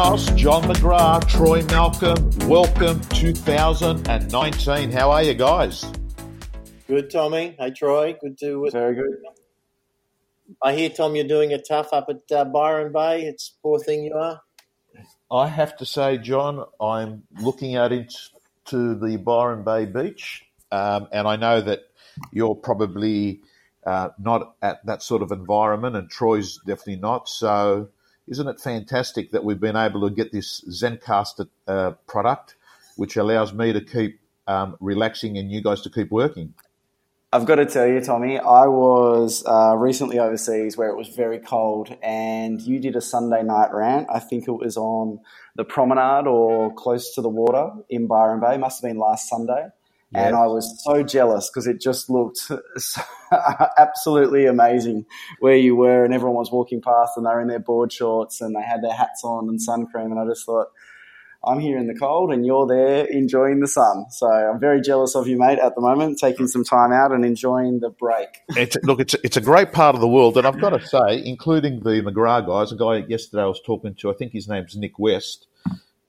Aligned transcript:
Panos, 0.00 0.34
John 0.34 0.62
McGrath, 0.62 1.28
Troy 1.28 1.62
Malcolm. 1.64 2.48
Welcome 2.48 3.00
2019. 3.10 4.90
How 4.90 5.10
are 5.10 5.22
you 5.22 5.34
guys? 5.34 5.84
Good, 6.88 7.10
Tommy. 7.10 7.54
Hey, 7.58 7.70
Troy. 7.70 8.16
Good 8.18 8.38
to. 8.38 8.66
Uh, 8.66 8.70
Very 8.70 8.94
good. 8.94 9.10
I 10.62 10.72
hear, 10.72 10.88
Tom, 10.88 11.16
you're 11.16 11.28
doing 11.28 11.50
it 11.50 11.68
tough 11.68 11.92
up 11.92 12.08
at 12.08 12.34
uh, 12.34 12.46
Byron 12.46 12.92
Bay. 12.94 13.24
It's 13.24 13.52
poor 13.62 13.78
thing 13.78 14.04
you 14.04 14.14
are. 14.14 14.40
I 15.30 15.48
have 15.48 15.76
to 15.76 15.84
say, 15.84 16.16
John, 16.16 16.64
I'm 16.80 17.24
looking 17.38 17.76
out 17.76 17.92
into 17.92 18.94
the 18.94 19.18
Byron 19.18 19.64
Bay 19.64 19.84
beach, 19.84 20.46
um, 20.72 21.08
and 21.12 21.28
I 21.28 21.36
know 21.36 21.60
that 21.60 21.80
you're 22.32 22.54
probably 22.54 23.42
uh, 23.84 24.08
not 24.18 24.54
at 24.62 24.86
that 24.86 25.02
sort 25.02 25.20
of 25.20 25.30
environment, 25.30 25.94
and 25.94 26.08
Troy's 26.08 26.58
definitely 26.66 26.96
not. 26.96 27.28
So, 27.28 27.90
isn't 28.30 28.46
it 28.46 28.60
fantastic 28.60 29.32
that 29.32 29.44
we've 29.44 29.60
been 29.60 29.76
able 29.76 30.08
to 30.08 30.14
get 30.14 30.32
this 30.32 30.62
Zencastr 30.68 31.48
uh, 31.66 31.90
product, 32.06 32.54
which 32.96 33.16
allows 33.16 33.52
me 33.52 33.72
to 33.72 33.80
keep 33.80 34.20
um, 34.46 34.76
relaxing 34.80 35.36
and 35.36 35.50
you 35.50 35.60
guys 35.60 35.82
to 35.82 35.90
keep 35.90 36.10
working? 36.10 36.54
I've 37.32 37.46
got 37.46 37.56
to 37.56 37.66
tell 37.66 37.86
you, 37.86 38.00
Tommy, 38.00 38.38
I 38.38 38.66
was 38.66 39.44
uh, 39.46 39.76
recently 39.76 40.18
overseas 40.18 40.76
where 40.76 40.88
it 40.88 40.96
was 40.96 41.08
very 41.08 41.38
cold, 41.38 41.96
and 42.02 42.60
you 42.60 42.80
did 42.80 42.96
a 42.96 43.00
Sunday 43.00 43.42
night 43.42 43.72
rant. 43.72 44.08
I 44.12 44.18
think 44.18 44.48
it 44.48 44.52
was 44.52 44.76
on 44.76 45.20
the 45.54 45.64
promenade 45.64 46.26
or 46.26 46.74
close 46.74 47.14
to 47.14 47.22
the 47.22 47.28
water 47.28 47.70
in 47.88 48.06
Byron 48.06 48.40
Bay. 48.40 48.56
Must 48.56 48.82
have 48.82 48.88
been 48.88 48.98
last 48.98 49.28
Sunday. 49.28 49.68
And 50.12 50.34
I 50.34 50.46
was 50.46 50.82
so 50.82 51.02
jealous 51.04 51.48
because 51.48 51.68
it 51.68 51.80
just 51.80 52.10
looked 52.10 52.38
so 52.38 53.02
absolutely 53.78 54.46
amazing 54.46 55.06
where 55.38 55.56
you 55.56 55.76
were, 55.76 56.04
and 56.04 56.12
everyone 56.12 56.36
was 56.36 56.50
walking 56.50 56.80
past, 56.80 57.12
and 57.16 57.24
they 57.24 57.30
were 57.30 57.40
in 57.40 57.48
their 57.48 57.60
board 57.60 57.92
shorts, 57.92 58.40
and 58.40 58.56
they 58.56 58.62
had 58.62 58.82
their 58.82 58.92
hats 58.92 59.22
on 59.22 59.48
and 59.48 59.62
sun 59.62 59.86
cream, 59.86 60.10
and 60.10 60.18
I 60.18 60.26
just 60.26 60.44
thought, 60.44 60.66
I'm 61.42 61.58
here 61.58 61.78
in 61.78 61.86
the 61.86 61.94
cold 61.94 62.32
and 62.32 62.44
you're 62.44 62.66
there 62.66 63.06
enjoying 63.06 63.60
the 63.60 63.66
sun. 63.66 64.04
So 64.10 64.26
I'm 64.26 64.60
very 64.60 64.82
jealous 64.82 65.14
of 65.14 65.26
you, 65.26 65.38
mate, 65.38 65.58
at 65.58 65.74
the 65.74 65.80
moment, 65.80 66.18
taking 66.18 66.46
some 66.46 66.64
time 66.64 66.92
out 66.92 67.12
and 67.12 67.24
enjoying 67.24 67.80
the 67.80 67.90
break. 67.90 68.28
It's, 68.56 68.76
look, 68.82 69.00
it's, 69.00 69.14
it's 69.24 69.38
a 69.38 69.40
great 69.40 69.72
part 69.72 69.94
of 69.94 70.02
the 70.02 70.08
world. 70.08 70.36
And 70.36 70.46
I've 70.46 70.60
got 70.60 70.70
to 70.70 70.86
say, 70.86 71.24
including 71.24 71.80
the 71.80 72.02
McGrath 72.02 72.46
guys, 72.46 72.72
a 72.72 72.76
guy 72.76 73.06
yesterday 73.08 73.42
I 73.42 73.46
was 73.46 73.60
talking 73.64 73.94
to, 73.94 74.10
I 74.10 74.14
think 74.14 74.32
his 74.32 74.48
name's 74.48 74.76
Nick 74.76 74.98
West. 74.98 75.46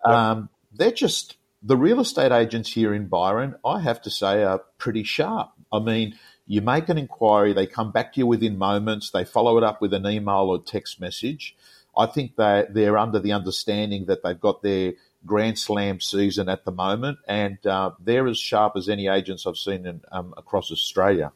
Um, 0.03 0.49
they're 0.73 0.91
just 0.91 1.37
the 1.61 1.77
real 1.77 1.99
estate 1.99 2.31
agents 2.31 2.73
here 2.73 2.93
in 2.93 3.07
Byron, 3.07 3.55
I 3.63 3.81
have 3.81 4.01
to 4.03 4.09
say, 4.09 4.43
are 4.43 4.63
pretty 4.77 5.03
sharp. 5.03 5.51
I 5.71 5.79
mean, 5.79 6.17
you 6.47 6.61
make 6.61 6.89
an 6.89 6.97
inquiry, 6.97 7.53
they 7.53 7.67
come 7.67 7.91
back 7.91 8.13
to 8.13 8.19
you 8.19 8.27
within 8.27 8.57
moments, 8.57 9.11
they 9.11 9.23
follow 9.23 9.57
it 9.57 9.63
up 9.63 9.81
with 9.81 9.93
an 9.93 10.05
email 10.05 10.49
or 10.49 10.61
text 10.61 10.99
message. 10.99 11.55
I 11.95 12.05
think 12.05 12.35
they 12.35 12.65
they're 12.69 12.97
under 12.97 13.19
the 13.19 13.33
understanding 13.33 14.05
that 14.05 14.23
they've 14.23 14.39
got 14.39 14.61
their 14.63 14.93
Grand 15.25 15.59
Slam 15.59 15.99
season 15.99 16.49
at 16.49 16.65
the 16.65 16.71
moment, 16.71 17.19
and 17.27 17.63
uh, 17.67 17.91
they're 17.99 18.27
as 18.27 18.39
sharp 18.39 18.73
as 18.75 18.89
any 18.89 19.07
agents 19.07 19.45
I've 19.45 19.57
seen 19.57 19.85
in, 19.85 20.01
um, 20.11 20.33
across 20.37 20.71
Australia. 20.71 21.31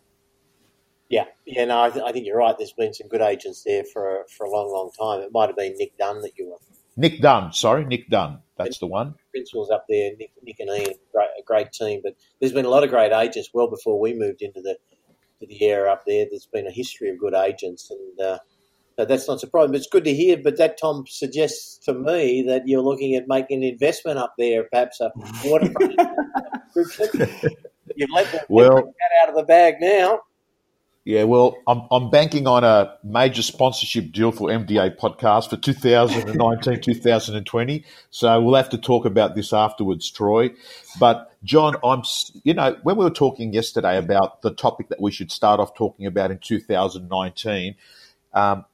Yeah, 1.08 1.26
yeah, 1.46 1.66
no, 1.66 1.84
I, 1.84 1.90
th- 1.92 2.04
I, 2.04 2.12
think 2.12 2.26
you're 2.26 2.38
right. 2.38 2.58
There's 2.58 2.74
been 2.74 2.94
some 2.94 3.08
good 3.08 3.22
agents 3.22 3.64
there 3.64 3.84
for 3.84 4.22
a, 4.22 4.28
for 4.28 4.48
a 4.48 4.50
long, 4.50 4.72
long 4.72 4.92
time. 4.92 5.24
It 5.24 5.32
might 5.32 5.48
have 5.48 5.56
been 5.56 5.76
Nick 5.78 5.98
Dunn 6.00 6.22
that 6.22 6.32
you 6.36 6.50
were. 6.50 6.58
Nick 6.98 7.22
Dunn, 7.22 7.52
sorry, 7.52 7.86
Nick 7.86 8.10
Dunn. 8.10 8.40
That's 8.58 8.80
the 8.80 8.88
one. 8.88 9.16
Principals 9.32 9.70
up 9.70 9.86
there, 9.90 10.12
Nick, 10.18 10.32
Nick 10.42 10.60
and 10.60 10.70
Ian, 10.70 10.94
great, 11.12 11.28
a 11.38 11.44
great 11.46 11.72
team. 11.74 12.02
But 12.04 12.16
there's 12.40 12.54
been 12.54 12.66
a 12.66 12.70
lot 12.70 12.84
of 12.84 12.90
great 12.90 13.12
agents 13.12 13.50
well 13.54 13.70
before 13.70 14.00
we 14.00 14.14
moved 14.14 14.42
into 14.42 14.62
the 14.62 14.78
to 15.42 15.48
the 15.48 15.62
area 15.64 15.92
up 15.92 16.04
there. 16.08 16.26
There's 16.30 16.48
been 16.52 16.68
a 16.68 16.72
history 16.72 17.10
of 17.10 17.20
good 17.20 17.34
agents, 17.34 17.92
and 17.92 18.20
uh, 18.22 18.38
so 18.98 19.06
that's 19.06 19.28
not 19.28 19.42
surprising. 19.42 19.72
But 19.72 19.78
it's 19.78 19.90
good 19.90 20.06
to 20.06 20.14
hear. 20.14 20.38
But 20.42 20.58
that 20.58 20.80
Tom 20.80 21.06
suggests 21.08 21.78
to 21.86 21.94
me 21.94 22.44
that 22.44 22.66
you're 22.66 22.82
looking 22.82 23.16
at 23.16 23.28
making 23.28 23.64
an 23.64 23.70
investment 23.70 24.18
up 24.18 24.36
there, 24.38 24.64
perhaps 24.72 25.02
a 25.02 25.12
waterfront. 25.44 26.00
You've 27.96 28.10
let 28.12 28.32
the 28.32 28.46
well, 28.50 28.76
cat 28.76 29.12
out 29.24 29.30
of 29.30 29.36
the 29.36 29.44
bag 29.44 29.76
now. 29.80 30.22
Yeah, 31.06 31.26
well, 31.26 31.56
I'm, 31.68 31.84
I'm 31.92 32.10
banking 32.10 32.48
on 32.48 32.64
a 32.64 32.98
major 33.04 33.44
sponsorship 33.44 34.12
deal 34.12 34.32
for 34.32 34.50
MDA 34.50 34.98
podcast 34.98 35.52
for 35.52 35.58
2019, 35.58 36.82
2020. 36.82 37.86
So 38.10 38.42
we'll 38.42 38.56
have 38.56 38.72
to 38.72 38.80
talk 38.80 39.06
about 39.06 39.36
this 39.36 39.54
afterwards, 39.54 40.10
Troy. 40.10 40.50
But 41.00 41.32
John, 41.44 41.76
I'm, 41.84 42.02
you 42.44 42.56
know, 42.56 42.78
when 42.82 42.96
we 42.96 43.04
were 43.04 43.12
talking 43.12 43.54
yesterday 43.54 44.00
about 44.00 44.42
the 44.42 44.50
topic 44.50 44.90
that 44.90 45.00
we 45.00 45.12
should 45.12 45.32
start 45.32 45.60
off 45.60 45.76
talking 45.76 46.08
about 46.08 46.32
in 46.32 46.40
2019, 46.40 47.76
um, 48.34 48.66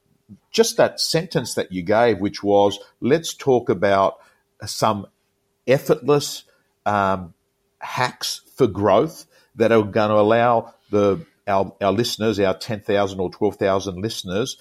just 0.50 0.78
that 0.78 1.00
sentence 1.00 1.52
that 1.52 1.70
you 1.70 1.82
gave, 1.82 2.18
which 2.18 2.42
was, 2.42 2.78
let's 3.02 3.34
talk 3.34 3.68
about 3.68 4.16
some 4.64 5.06
effortless 5.66 6.44
um, 6.86 7.34
hacks 7.80 8.40
for 8.56 8.66
growth 8.66 9.26
that 9.56 9.70
are 9.70 9.82
going 9.82 10.08
to 10.08 10.16
allow 10.16 10.72
the 10.88 11.26
our, 11.46 11.74
our 11.80 11.92
listeners, 11.92 12.38
our 12.40 12.56
10,000 12.56 13.20
or 13.20 13.30
12,000 13.30 14.00
listeners, 14.00 14.56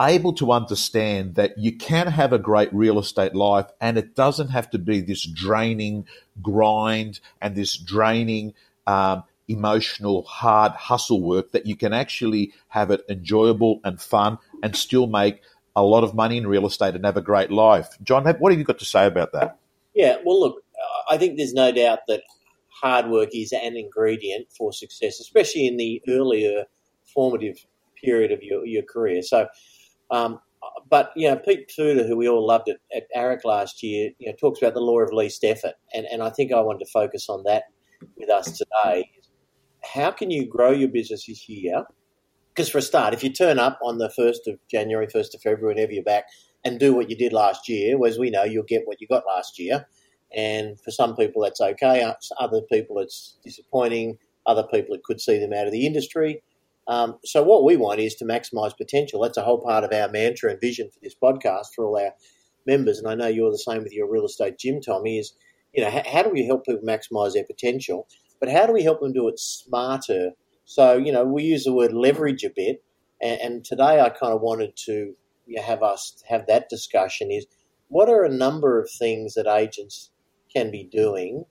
able 0.00 0.32
to 0.34 0.50
understand 0.50 1.36
that 1.36 1.56
you 1.56 1.76
can 1.76 2.08
have 2.08 2.32
a 2.32 2.38
great 2.38 2.72
real 2.72 2.98
estate 2.98 3.34
life 3.34 3.66
and 3.80 3.96
it 3.96 4.14
doesn't 4.14 4.48
have 4.48 4.68
to 4.70 4.78
be 4.78 5.00
this 5.00 5.24
draining 5.24 6.06
grind 6.42 7.20
and 7.40 7.54
this 7.54 7.76
draining 7.76 8.54
um, 8.86 9.22
emotional 9.46 10.22
hard 10.22 10.72
hustle 10.72 11.22
work 11.22 11.52
that 11.52 11.66
you 11.66 11.76
can 11.76 11.92
actually 11.92 12.52
have 12.68 12.90
it 12.90 13.04
enjoyable 13.08 13.80
and 13.84 14.00
fun 14.00 14.38
and 14.62 14.74
still 14.74 15.06
make 15.06 15.42
a 15.76 15.82
lot 15.82 16.02
of 16.02 16.14
money 16.14 16.38
in 16.38 16.46
real 16.46 16.66
estate 16.66 16.94
and 16.94 17.04
have 17.04 17.16
a 17.16 17.22
great 17.22 17.50
life. 17.50 17.88
John 18.02 18.24
what 18.24 18.50
have 18.50 18.58
you 18.58 18.64
got 18.64 18.78
to 18.80 18.84
say 18.84 19.06
about 19.06 19.32
that? 19.32 19.58
Yeah 19.94 20.16
well 20.24 20.40
look 20.40 20.64
i 21.08 21.16
think 21.16 21.36
there's 21.36 21.54
no 21.54 21.72
doubt 21.72 22.00
that 22.08 22.22
hard 22.80 23.08
work 23.08 23.30
is 23.32 23.52
an 23.52 23.76
ingredient 23.76 24.46
for 24.56 24.72
success, 24.72 25.20
especially 25.20 25.66
in 25.66 25.76
the 25.76 26.02
earlier 26.08 26.64
formative 27.12 27.56
period 28.02 28.32
of 28.32 28.42
your, 28.42 28.66
your 28.66 28.82
career. 28.82 29.22
So, 29.22 29.46
um, 30.10 30.40
but 30.88 31.12
you 31.16 31.28
know, 31.28 31.36
Pete 31.36 31.68
Tudor, 31.68 32.06
who 32.06 32.16
we 32.16 32.28
all 32.28 32.46
loved 32.46 32.68
at, 32.68 32.78
at 32.94 33.04
AREC 33.16 33.44
last 33.44 33.82
year, 33.82 34.10
you 34.18 34.28
know, 34.28 34.36
talks 34.38 34.60
about 34.60 34.74
the 34.74 34.80
law 34.80 35.00
of 35.00 35.12
least 35.12 35.44
effort, 35.44 35.74
and 35.92 36.06
and 36.06 36.22
I 36.22 36.30
think 36.30 36.52
I 36.52 36.60
wanted 36.60 36.84
to 36.84 36.90
focus 36.90 37.28
on 37.28 37.42
that 37.44 37.64
with 38.16 38.30
us 38.30 38.58
today. 38.58 39.10
How 39.82 40.10
can 40.10 40.30
you 40.30 40.46
grow 40.46 40.70
your 40.70 40.88
business 40.88 41.26
this 41.26 41.48
year? 41.48 41.84
Because 42.48 42.70
for 42.70 42.78
a 42.78 42.82
start, 42.82 43.14
if 43.14 43.22
you 43.22 43.32
turn 43.32 43.58
up 43.58 43.78
on 43.82 43.98
the 43.98 44.08
first 44.08 44.46
of 44.46 44.58
January, 44.70 45.08
first 45.12 45.34
of 45.34 45.42
February, 45.42 45.74
whenever 45.74 45.92
you're 45.92 46.04
back, 46.04 46.24
and 46.64 46.80
do 46.80 46.94
what 46.94 47.10
you 47.10 47.16
did 47.16 47.32
last 47.32 47.68
year, 47.68 47.98
as 48.06 48.18
we 48.18 48.30
know, 48.30 48.44
you'll 48.44 48.64
get 48.64 48.86
what 48.86 49.00
you 49.00 49.06
got 49.06 49.24
last 49.26 49.58
year. 49.58 49.86
And 50.34 50.80
for 50.80 50.90
some 50.90 51.14
people, 51.16 51.42
that's 51.42 51.60
okay. 51.60 52.12
Other 52.38 52.60
people, 52.62 52.98
it's 52.98 53.36
disappointing. 53.44 54.18
Other 54.46 54.64
people, 54.64 54.94
it 54.94 55.04
could 55.04 55.20
see 55.20 55.38
them 55.38 55.52
out 55.52 55.66
of 55.66 55.72
the 55.72 55.86
industry. 55.86 56.42
Um, 56.86 57.18
so 57.24 57.42
what 57.42 57.64
we 57.64 57.76
want 57.76 58.00
is 58.00 58.14
to 58.16 58.24
maximise 58.24 58.76
potential. 58.76 59.22
That's 59.22 59.38
a 59.38 59.42
whole 59.42 59.60
part 59.60 59.84
of 59.84 59.92
our 59.92 60.10
mantra 60.10 60.50
and 60.50 60.60
vision 60.60 60.90
for 60.90 60.98
this 61.02 61.14
podcast 61.14 61.68
for 61.74 61.86
all 61.86 61.98
our 61.98 62.12
members. 62.66 62.98
And 62.98 63.08
I 63.08 63.14
know 63.14 63.26
you're 63.26 63.50
the 63.50 63.58
same 63.58 63.82
with 63.82 63.92
your 63.92 64.10
real 64.10 64.26
estate 64.26 64.58
gym, 64.58 64.80
Tommy. 64.80 65.18
Is 65.18 65.32
you 65.72 65.82
know 65.82 65.90
how, 65.90 66.02
how 66.06 66.22
do 66.22 66.30
we 66.30 66.44
help 66.44 66.66
people 66.66 66.82
maximise 66.86 67.32
their 67.32 67.44
potential, 67.44 68.06
but 68.40 68.50
how 68.50 68.66
do 68.66 68.72
we 68.72 68.82
help 68.82 69.00
them 69.00 69.12
do 69.12 69.28
it 69.28 69.38
smarter? 69.38 70.32
So 70.64 70.96
you 70.96 71.12
know 71.12 71.24
we 71.24 71.44
use 71.44 71.64
the 71.64 71.72
word 71.72 71.92
leverage 71.92 72.44
a 72.44 72.50
bit, 72.50 72.82
and, 73.20 73.40
and 73.40 73.64
today 73.64 74.00
I 74.00 74.10
kind 74.10 74.32
of 74.32 74.40
wanted 74.40 74.76
to 74.86 75.14
you 75.46 75.56
know, 75.56 75.62
have 75.62 75.82
us 75.82 76.22
have 76.28 76.46
that 76.48 76.68
discussion. 76.68 77.30
Is 77.30 77.46
what 77.88 78.08
are 78.08 78.24
a 78.24 78.30
number 78.30 78.78
of 78.78 78.90
things 78.90 79.34
that 79.34 79.46
agents 79.46 80.10
can 80.54 80.70
be 80.70 80.84
doing 80.84 81.44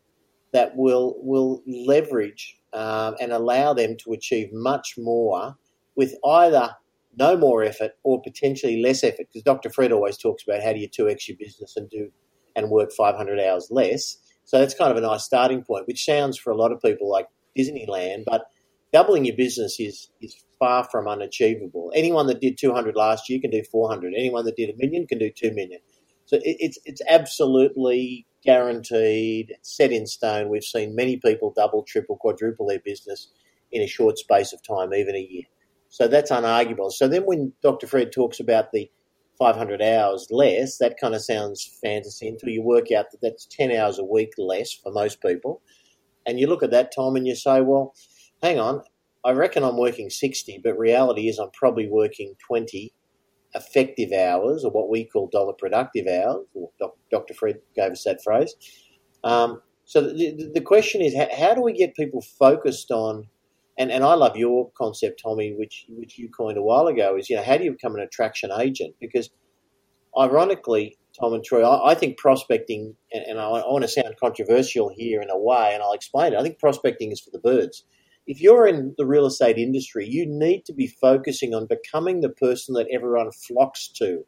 that 0.51 0.75
will 0.75 1.15
will 1.17 1.61
leverage 1.67 2.57
um, 2.73 3.15
and 3.19 3.31
allow 3.31 3.73
them 3.73 3.97
to 3.97 4.13
achieve 4.13 4.49
much 4.53 4.95
more 4.97 5.57
with 5.95 6.15
either 6.25 6.75
no 7.15 7.37
more 7.37 7.63
effort 7.63 7.91
or 8.03 8.21
potentially 8.21 8.81
less 8.81 9.03
effort. 9.03 9.27
Because 9.31 9.43
Dr. 9.43 9.69
Fred 9.69 9.91
always 9.91 10.17
talks 10.17 10.43
about 10.43 10.63
how 10.63 10.73
do 10.73 10.79
you 10.79 10.87
two 10.87 11.09
x 11.09 11.27
your 11.27 11.37
business 11.37 11.75
and 11.75 11.89
do 11.89 12.11
and 12.55 12.69
work 12.69 12.91
500 12.91 13.39
hours 13.39 13.67
less. 13.71 14.17
So 14.45 14.59
that's 14.59 14.73
kind 14.73 14.91
of 14.91 14.97
a 14.97 15.01
nice 15.01 15.23
starting 15.23 15.63
point, 15.63 15.87
which 15.87 16.05
sounds 16.05 16.37
for 16.37 16.51
a 16.51 16.57
lot 16.57 16.71
of 16.71 16.81
people 16.81 17.09
like 17.09 17.27
Disneyland, 17.57 18.25
but 18.25 18.45
doubling 18.91 19.25
your 19.25 19.35
business 19.35 19.79
is 19.79 20.09
is 20.21 20.35
far 20.59 20.87
from 20.89 21.07
unachievable. 21.07 21.91
Anyone 21.95 22.27
that 22.27 22.41
did 22.41 22.57
200 22.57 22.95
last 22.95 23.29
year 23.29 23.39
can 23.41 23.51
do 23.51 23.63
400. 23.63 24.13
Anyone 24.15 24.45
that 24.45 24.55
did 24.55 24.69
a 24.69 24.77
million 24.77 25.07
can 25.07 25.17
do 25.17 25.29
2 25.29 25.51
million. 25.51 25.79
So 26.25 26.37
it, 26.37 26.57
it's 26.59 26.79
it's 26.85 27.01
absolutely 27.09 28.25
guaranteed, 28.45 29.53
set 29.61 29.91
in 29.91 30.05
stone. 30.05 30.49
We've 30.49 30.63
seen 30.63 30.95
many 30.95 31.17
people 31.17 31.53
double, 31.55 31.83
triple, 31.83 32.17
quadruple 32.17 32.67
their 32.67 32.79
business 32.79 33.31
in 33.71 33.81
a 33.81 33.87
short 33.87 34.17
space 34.17 34.53
of 34.53 34.61
time, 34.63 34.93
even 34.93 35.15
a 35.15 35.19
year. 35.19 35.43
So 35.89 36.07
that's 36.07 36.31
unarguable. 36.31 36.91
So 36.91 37.07
then 37.07 37.23
when 37.23 37.53
Dr. 37.61 37.87
Fred 37.87 38.11
talks 38.11 38.39
about 38.39 38.71
the 38.71 38.89
500 39.39 39.81
hours 39.81 40.27
less, 40.29 40.77
that 40.77 40.99
kind 40.99 41.15
of 41.15 41.23
sounds 41.23 41.77
fantasy 41.83 42.27
until 42.27 42.49
you 42.49 42.61
work 42.61 42.91
out 42.91 43.11
that 43.11 43.21
that's 43.21 43.45
10 43.47 43.71
hours 43.71 43.99
a 43.99 44.03
week 44.03 44.31
less 44.37 44.73
for 44.73 44.91
most 44.91 45.21
people. 45.21 45.61
And 46.25 46.39
you 46.39 46.47
look 46.47 46.63
at 46.63 46.71
that 46.71 46.93
time 46.95 47.15
and 47.15 47.27
you 47.27 47.35
say, 47.35 47.61
well, 47.61 47.93
hang 48.41 48.59
on, 48.59 48.81
I 49.25 49.31
reckon 49.31 49.63
I'm 49.63 49.77
working 49.77 50.09
60, 50.09 50.61
but 50.63 50.77
reality 50.77 51.27
is 51.29 51.39
I'm 51.39 51.51
probably 51.51 51.87
working 51.87 52.35
20 52.47 52.93
effective 53.55 54.11
hours, 54.11 54.63
or 54.63 54.71
what 54.71 54.89
we 54.89 55.05
call 55.05 55.27
dollar 55.27 55.53
productive 55.53 56.07
hours, 56.07 56.45
or 56.53 56.69
Dr. 57.11 57.33
Fred 57.33 57.59
gave 57.75 57.91
us 57.91 58.03
that 58.03 58.23
phrase. 58.23 58.55
Um, 59.23 59.61
so 59.85 60.01
the, 60.01 60.51
the 60.53 60.61
question 60.61 61.01
is, 61.01 61.15
how, 61.15 61.27
how, 61.35 61.53
do 61.53 61.61
we 61.61 61.73
get 61.73 61.95
people 61.95 62.21
focused 62.21 62.91
on? 62.91 63.27
And, 63.77 63.91
and 63.91 64.03
I 64.03 64.13
love 64.13 64.37
your 64.37 64.71
concept, 64.77 65.21
Tommy, 65.23 65.53
which 65.53 65.85
which 65.89 66.17
you 66.17 66.29
coined 66.29 66.57
a 66.57 66.61
while 66.61 66.87
ago. 66.87 67.17
Is 67.17 67.29
you 67.29 67.35
know 67.35 67.43
how 67.43 67.57
do 67.57 67.63
you 67.63 67.71
become 67.71 67.95
an 67.95 68.01
attraction 68.01 68.51
agent? 68.51 68.95
Because 69.01 69.29
ironically, 70.17 70.97
Tom 71.19 71.33
and 71.33 71.43
Troy, 71.43 71.63
I, 71.63 71.91
I 71.91 71.95
think 71.95 72.17
prospecting, 72.17 72.95
and, 73.11 73.23
and 73.23 73.39
I, 73.39 73.45
I 73.45 73.71
want 73.71 73.83
to 73.83 73.87
sound 73.87 74.15
controversial 74.19 74.91
here 74.95 75.21
in 75.21 75.29
a 75.29 75.37
way, 75.37 75.71
and 75.73 75.81
I'll 75.81 75.93
explain 75.93 76.33
it. 76.33 76.39
I 76.39 76.43
think 76.43 76.59
prospecting 76.59 77.11
is 77.11 77.19
for 77.19 77.31
the 77.31 77.39
birds 77.39 77.83
if 78.25 78.41
you're 78.41 78.67
in 78.67 78.95
the 78.97 79.05
real 79.05 79.25
estate 79.25 79.57
industry, 79.57 80.07
you 80.07 80.25
need 80.25 80.65
to 80.65 80.73
be 80.73 80.87
focusing 80.87 81.53
on 81.53 81.67
becoming 81.67 82.21
the 82.21 82.29
person 82.29 82.73
that 82.75 82.87
everyone 82.91 83.31
flocks 83.31 83.87
to. 83.95 84.25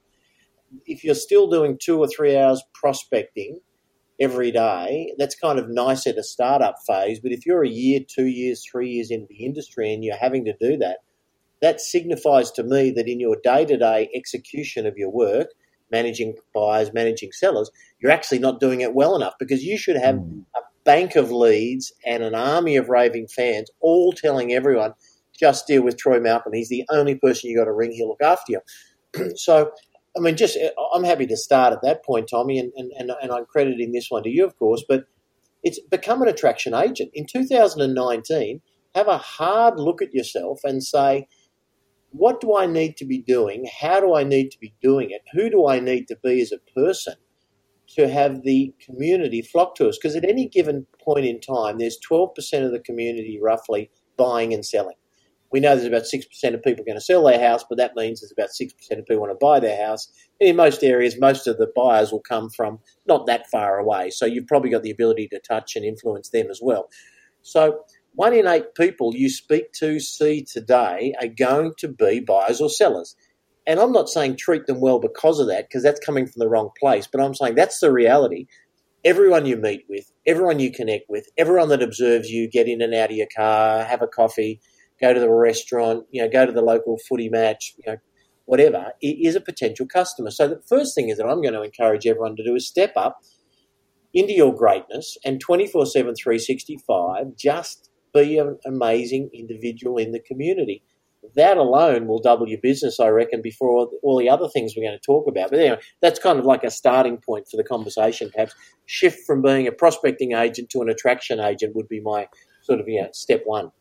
If 0.86 1.04
you're 1.04 1.16
still 1.16 1.50
doing 1.50 1.78
two 1.82 2.00
or 2.00 2.08
three 2.08 2.38
hours 2.38 2.62
prospecting 2.74 3.60
every 4.20 4.52
day, 4.52 5.14
that's 5.18 5.36
kind 5.36 5.60
of 5.60 5.70
nice 5.70 6.08
at 6.08 6.18
a 6.18 6.24
startup 6.24 6.76
phase. 6.86 7.20
But 7.20 7.32
if 7.32 7.46
you're 7.46 7.64
a 7.64 7.70
year, 7.70 8.02
two 8.06 8.28
years, 8.28 8.66
three 8.70 8.90
years 8.90 9.12
into 9.12 9.28
the 9.30 9.46
industry 9.46 9.94
and 9.94 10.04
you're 10.04 10.18
having 10.18 10.46
to 10.46 10.56
do 10.60 10.78
that, 10.78 10.98
that 11.62 11.80
signifies 11.80 12.52
to 12.52 12.64
me 12.64 12.92
that 12.92 13.08
in 13.08 13.20
your 13.20 13.38
day 13.44 13.66
to 13.66 13.78
day 13.78 14.10
execution 14.14 14.86
of 14.86 14.98
your 14.98 15.10
work, 15.10 15.48
managing 15.90 16.36
buyers, 16.54 16.92
managing 16.94 17.32
sellers, 17.32 17.72
you're 18.00 18.12
actually 18.12 18.40
not 18.40 18.60
doing 18.60 18.82
it 18.82 18.94
well 18.94 19.16
enough 19.16 19.36
because 19.40 19.64
you 19.64 19.78
should 19.78 19.96
have 19.96 20.16
mm. 20.16 20.44
a 20.56 20.60
bank 20.86 21.16
of 21.16 21.32
leads 21.32 21.92
and 22.06 22.24
an 22.24 22.36
army 22.36 22.76
of 22.78 22.90
raving 22.90 23.28
fans 23.28 23.70
all 23.82 24.14
telling 24.14 24.54
everyone, 24.54 24.94
just 25.38 25.68
deal 25.68 25.84
with 25.84 25.98
Troy 25.98 26.20
Malcolm. 26.20 26.54
He's 26.54 26.70
the 26.70 26.86
only 26.90 27.16
person 27.16 27.50
you 27.50 27.58
got 27.58 27.66
to 27.66 27.74
ring. 27.74 27.92
He'll 27.92 28.08
look 28.08 28.22
after 28.22 28.54
you. 28.54 29.32
so, 29.36 29.72
I 30.16 30.20
mean, 30.20 30.38
just 30.38 30.58
uh, 30.58 30.70
I'm 30.94 31.04
happy 31.04 31.28
to 31.28 31.38
start 31.38 31.74
at 31.74 31.82
that 31.84 32.06
point, 32.06 32.30
Tommy, 32.30 32.60
and, 32.60 32.72
and, 32.78 32.92
and, 32.98 33.12
and 33.22 33.32
I'm 33.32 33.46
crediting 33.46 33.92
this 33.92 34.08
one 34.10 34.24
to 34.24 34.30
you, 34.30 34.46
of 34.46 34.58
course, 34.58 34.84
but 34.88 35.06
it's 35.64 35.80
become 35.80 36.22
an 36.22 36.28
attraction 36.28 36.74
agent. 36.74 37.12
In 37.14 37.26
2019, 37.26 38.62
have 38.94 39.08
a 39.08 39.18
hard 39.18 39.80
look 39.80 40.02
at 40.02 40.14
yourself 40.14 40.62
and 40.64 40.82
say, 40.82 41.28
what 42.12 42.40
do 42.40 42.56
I 42.56 42.66
need 42.66 42.96
to 42.98 43.06
be 43.06 43.18
doing? 43.18 43.68
How 43.82 44.00
do 44.00 44.16
I 44.16 44.24
need 44.24 44.52
to 44.52 44.60
be 44.60 44.74
doing 44.82 45.12
it? 45.12 45.22
Who 45.34 45.50
do 45.50 45.68
I 45.68 45.82
need 45.82 46.08
to 46.08 46.18
be 46.24 46.42
as 46.42 46.54
a 46.54 46.80
person 46.80 47.16
to 47.96 48.08
have 48.08 48.44
the 48.44 48.74
community 48.84 49.42
flock 49.42 49.76
to 49.76 49.88
us? 49.88 49.98
Because 49.98 50.16
at 50.16 50.26
any 50.26 50.48
given 50.48 50.86
point 51.04 51.26
in 51.26 51.40
time, 51.40 51.78
there's 51.78 52.00
12% 52.10 52.32
of 52.66 52.72
the 52.72 52.80
community 52.80 53.40
roughly 53.42 53.90
buying 54.18 54.54
and 54.54 54.66
selling. 54.66 54.96
We 55.52 55.60
know 55.60 55.76
there's 55.76 55.88
about 55.88 56.04
6% 56.04 56.54
of 56.54 56.64
people 56.64 56.84
going 56.84 56.98
to 56.98 57.02
sell 57.02 57.24
their 57.24 57.40
house, 57.40 57.64
but 57.70 57.78
that 57.78 57.96
means 57.96 58.20
there's 58.20 58.32
about 58.32 58.50
6% 58.50 59.00
of 59.00 59.06
people 59.06 59.22
want 59.22 59.32
to 59.32 59.38
buy 59.40 59.60
their 59.60 59.86
house. 59.86 60.12
And 60.42 60.50
in 60.50 60.56
most 60.56 60.84
areas, 60.84 61.20
most 61.20 61.48
of 61.48 61.58
the 61.58 61.72
buyers 61.76 62.12
will 62.12 62.22
come 62.22 62.50
from 62.50 62.80
not 63.08 63.28
that 63.28 63.50
far 63.50 63.78
away. 63.78 64.10
So 64.10 64.26
you've 64.26 64.48
probably 64.48 64.70
got 64.70 64.84
the 64.84 64.92
ability 64.92 65.30
to 65.30 65.40
touch 65.40 65.76
and 65.76 65.86
influence 65.86 66.30
them 66.30 66.48
as 66.50 66.60
well. 66.62 66.90
So 67.42 67.86
one 68.16 68.34
in 68.34 68.48
eight 68.48 68.76
people 68.76 69.16
you 69.16 69.30
speak 69.30 69.72
to, 69.74 70.00
see 70.00 70.44
today 70.44 71.14
are 71.22 71.28
going 71.28 71.74
to 71.78 71.90
be 71.90 72.22
buyers 72.22 72.60
or 72.60 72.70
sellers. 72.70 73.16
And 73.68 73.80
I'm 73.80 73.92
not 73.92 74.10
saying 74.10 74.38
treat 74.38 74.68
them 74.68 74.80
well 74.80 75.00
because 75.00 75.40
of 75.40 75.48
that, 75.48 75.68
because 75.68 75.84
that's 75.84 76.00
coming 76.00 76.28
from 76.28 76.40
the 76.40 76.50
wrong 76.50 76.70
place, 76.80 77.08
but 77.08 77.22
I'm 77.22 77.34
saying 77.34 77.56
that's 77.56 77.80
the 77.80 77.92
reality. 77.92 78.46
Everyone 79.04 79.46
you 79.46 79.58
meet 79.58 79.86
with, 79.90 80.12
everyone 80.26 80.60
you 80.60 80.72
connect 80.72 81.10
with, 81.10 81.28
everyone 81.38 81.70
that 81.70 81.84
observes 81.84 82.30
you 82.30 82.50
get 82.50 82.68
in 82.68 82.82
and 82.82 82.94
out 82.94 83.12
of 83.12 83.18
your 83.18 83.28
car, 83.36 83.84
have 83.84 84.02
a 84.02 84.08
coffee, 84.08 84.60
go 85.00 85.14
to 85.14 85.20
the 85.20 85.30
restaurant, 85.30 86.06
you 86.12 86.22
know, 86.22 86.30
go 86.30 86.46
to 86.46 86.52
the 86.52 86.62
local 86.62 86.98
footy 86.98 87.30
match, 87.30 87.76
you 87.78 87.92
know, 87.92 87.98
whatever, 88.46 88.94
is 89.02 89.36
a 89.36 89.42
potential 89.42 89.88
customer. 89.88 90.32
So 90.32 90.48
the 90.48 90.62
first 90.68 90.96
thing 90.96 91.10
is 91.10 91.18
that 91.18 91.28
I'm 91.28 91.42
going 91.42 91.54
to 91.54 91.64
encourage 91.64 92.06
everyone 92.06 92.36
to 92.36 92.44
do 92.44 92.56
is 92.56 92.68
step 92.68 92.94
up 92.96 93.20
into 94.14 94.34
your 94.34 94.56
greatness 94.56 95.18
and 95.26 95.40
24 95.40 95.88
7, 95.88 96.16
365, 96.16 97.36
just 97.36 97.90
be 98.14 98.38
an 98.38 98.58
amazing 98.66 99.30
individual 99.34 99.98
in 99.98 100.12
the 100.12 100.20
community 100.20 100.84
that 101.36 101.58
alone 101.58 102.08
will 102.08 102.20
double 102.20 102.48
your 102.48 102.60
business, 102.60 103.00
I 103.00 103.10
reckon, 103.10 103.42
before 103.42 103.90
all 104.02 104.18
the 104.18 104.30
other 104.30 104.48
things 104.48 104.74
we're 104.76 104.84
going 104.88 104.98
to 104.98 105.06
talk 105.06 105.28
about. 105.28 105.52
But 105.52 105.60
anyway, 105.60 105.80
that's 106.02 106.20
kind 106.20 106.40
of 106.40 106.46
like 106.46 106.64
a 106.64 106.72
starting 106.72 107.18
point 107.18 107.48
for 107.50 107.58
the 107.58 107.64
conversation. 107.64 108.32
Perhaps 108.34 108.56
shift 108.86 109.26
from 109.26 109.42
being 109.42 109.68
a 109.68 109.72
prospecting 109.72 110.34
agent 110.34 110.70
to 110.72 110.82
an 110.82 110.90
attraction 110.90 111.40
agent 111.40 111.76
would 111.76 111.88
be 111.88 112.00
my 112.00 112.28
sort 112.62 112.80
of 112.80 112.88
you 112.88 113.02
know, 113.02 113.10
step 113.12 113.42
one. 113.46 113.72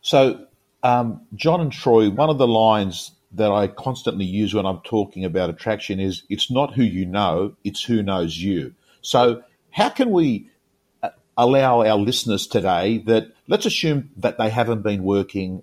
So, 0.00 0.46
um, 0.82 1.22
John 1.34 1.60
and 1.60 1.72
Troy, 1.72 2.10
one 2.10 2.28
of 2.30 2.38
the 2.38 2.48
lines 2.48 3.12
that 3.32 3.50
I 3.50 3.68
constantly 3.68 4.24
use 4.24 4.54
when 4.54 4.66
I'm 4.66 4.80
talking 4.80 5.24
about 5.24 5.50
attraction 5.50 5.98
is 5.98 6.24
it's 6.28 6.50
not 6.50 6.74
who 6.74 6.82
you 6.82 7.06
know, 7.06 7.56
it's 7.64 7.82
who 7.82 8.02
knows 8.02 8.38
you. 8.38 8.74
So, 9.00 9.42
how 9.70 9.88
can 9.88 10.10
we 10.10 10.50
uh, 11.02 11.10
allow 11.36 11.82
our 11.82 11.96
listeners 11.96 12.46
today 12.46 12.98
that 13.06 13.32
let's 13.48 13.66
assume 13.66 14.10
that 14.16 14.38
they 14.38 14.50
haven't 14.50 14.82
been 14.82 15.02
working 15.02 15.62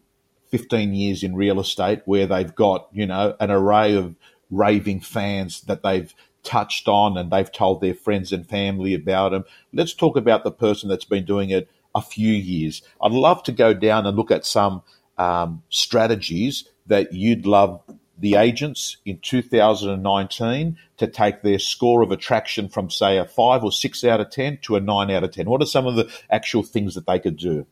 15 0.51 0.93
years 0.93 1.23
in 1.23 1.35
real 1.35 1.59
estate 1.59 2.01
where 2.05 2.27
they've 2.27 2.53
got, 2.53 2.87
you 2.91 3.07
know, 3.07 3.35
an 3.39 3.49
array 3.49 3.95
of 3.95 4.15
raving 4.49 4.99
fans 4.99 5.61
that 5.61 5.81
they've 5.81 6.13
touched 6.43 6.87
on 6.87 7.17
and 7.17 7.31
they've 7.31 7.51
told 7.51 7.81
their 7.81 7.93
friends 7.93 8.31
and 8.33 8.47
family 8.47 8.93
about 8.93 9.29
them. 9.29 9.45
Let's 9.73 9.93
talk 9.93 10.17
about 10.17 10.43
the 10.43 10.51
person 10.51 10.89
that's 10.89 11.05
been 11.05 11.25
doing 11.25 11.49
it 11.49 11.69
a 11.95 12.01
few 12.01 12.33
years. 12.33 12.81
I'd 13.01 13.11
love 13.11 13.43
to 13.43 13.51
go 13.51 13.73
down 13.73 14.05
and 14.05 14.17
look 14.17 14.31
at 14.31 14.45
some 14.45 14.83
um, 15.17 15.63
strategies 15.69 16.65
that 16.87 17.13
you'd 17.13 17.45
love 17.45 17.81
the 18.17 18.35
agents 18.35 18.97
in 19.05 19.17
2019 19.19 20.77
to 20.97 21.07
take 21.07 21.41
their 21.41 21.59
score 21.59 22.03
of 22.03 22.11
attraction 22.11 22.69
from, 22.69 22.89
say, 22.89 23.17
a 23.17 23.25
five 23.25 23.63
or 23.63 23.71
six 23.71 24.03
out 24.03 24.19
of 24.19 24.29
10 24.29 24.59
to 24.63 24.75
a 24.75 24.79
nine 24.79 25.09
out 25.09 25.23
of 25.23 25.31
10? 25.31 25.49
What 25.49 25.61
are 25.61 25.65
some 25.65 25.87
of 25.87 25.95
the 25.95 26.11
actual 26.29 26.63
things 26.63 26.95
that 26.95 27.07
they 27.07 27.19
could 27.19 27.37
do? 27.37 27.65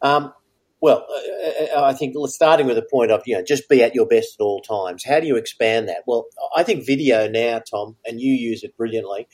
Um, 0.00 0.32
well, 0.80 1.06
uh, 1.10 1.78
uh, 1.78 1.84
I 1.84 1.92
think 1.92 2.14
starting 2.28 2.66
with 2.66 2.78
a 2.78 2.86
point 2.90 3.10
of, 3.10 3.22
you 3.26 3.36
know, 3.36 3.42
just 3.42 3.68
be 3.68 3.82
at 3.82 3.94
your 3.94 4.06
best 4.06 4.36
at 4.38 4.42
all 4.42 4.60
times. 4.60 5.04
How 5.04 5.20
do 5.20 5.26
you 5.26 5.36
expand 5.36 5.88
that? 5.88 6.02
Well, 6.06 6.26
I 6.54 6.62
think 6.62 6.86
video 6.86 7.28
now, 7.28 7.60
Tom, 7.68 7.96
and 8.04 8.20
you 8.20 8.32
use 8.32 8.62
it 8.62 8.76
brilliantly 8.76 9.26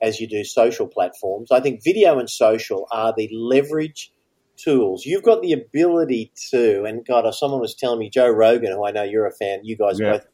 as 0.00 0.20
you 0.20 0.28
do 0.28 0.44
social 0.44 0.86
platforms. 0.86 1.50
I 1.50 1.60
think 1.60 1.82
video 1.82 2.18
and 2.18 2.30
social 2.30 2.86
are 2.92 3.12
the 3.16 3.28
leverage 3.32 4.12
tools. 4.56 5.04
You've 5.04 5.22
got 5.22 5.42
the 5.42 5.52
ability 5.52 6.32
to, 6.50 6.84
and 6.84 7.04
God, 7.04 7.32
someone 7.34 7.60
was 7.60 7.74
telling 7.74 7.98
me, 7.98 8.10
Joe 8.10 8.30
Rogan, 8.30 8.72
who 8.72 8.86
I 8.86 8.92
know 8.92 9.02
you're 9.02 9.26
a 9.26 9.32
fan, 9.32 9.60
you 9.64 9.76
guys 9.76 9.98
yeah. 9.98 10.12
both. 10.12 10.26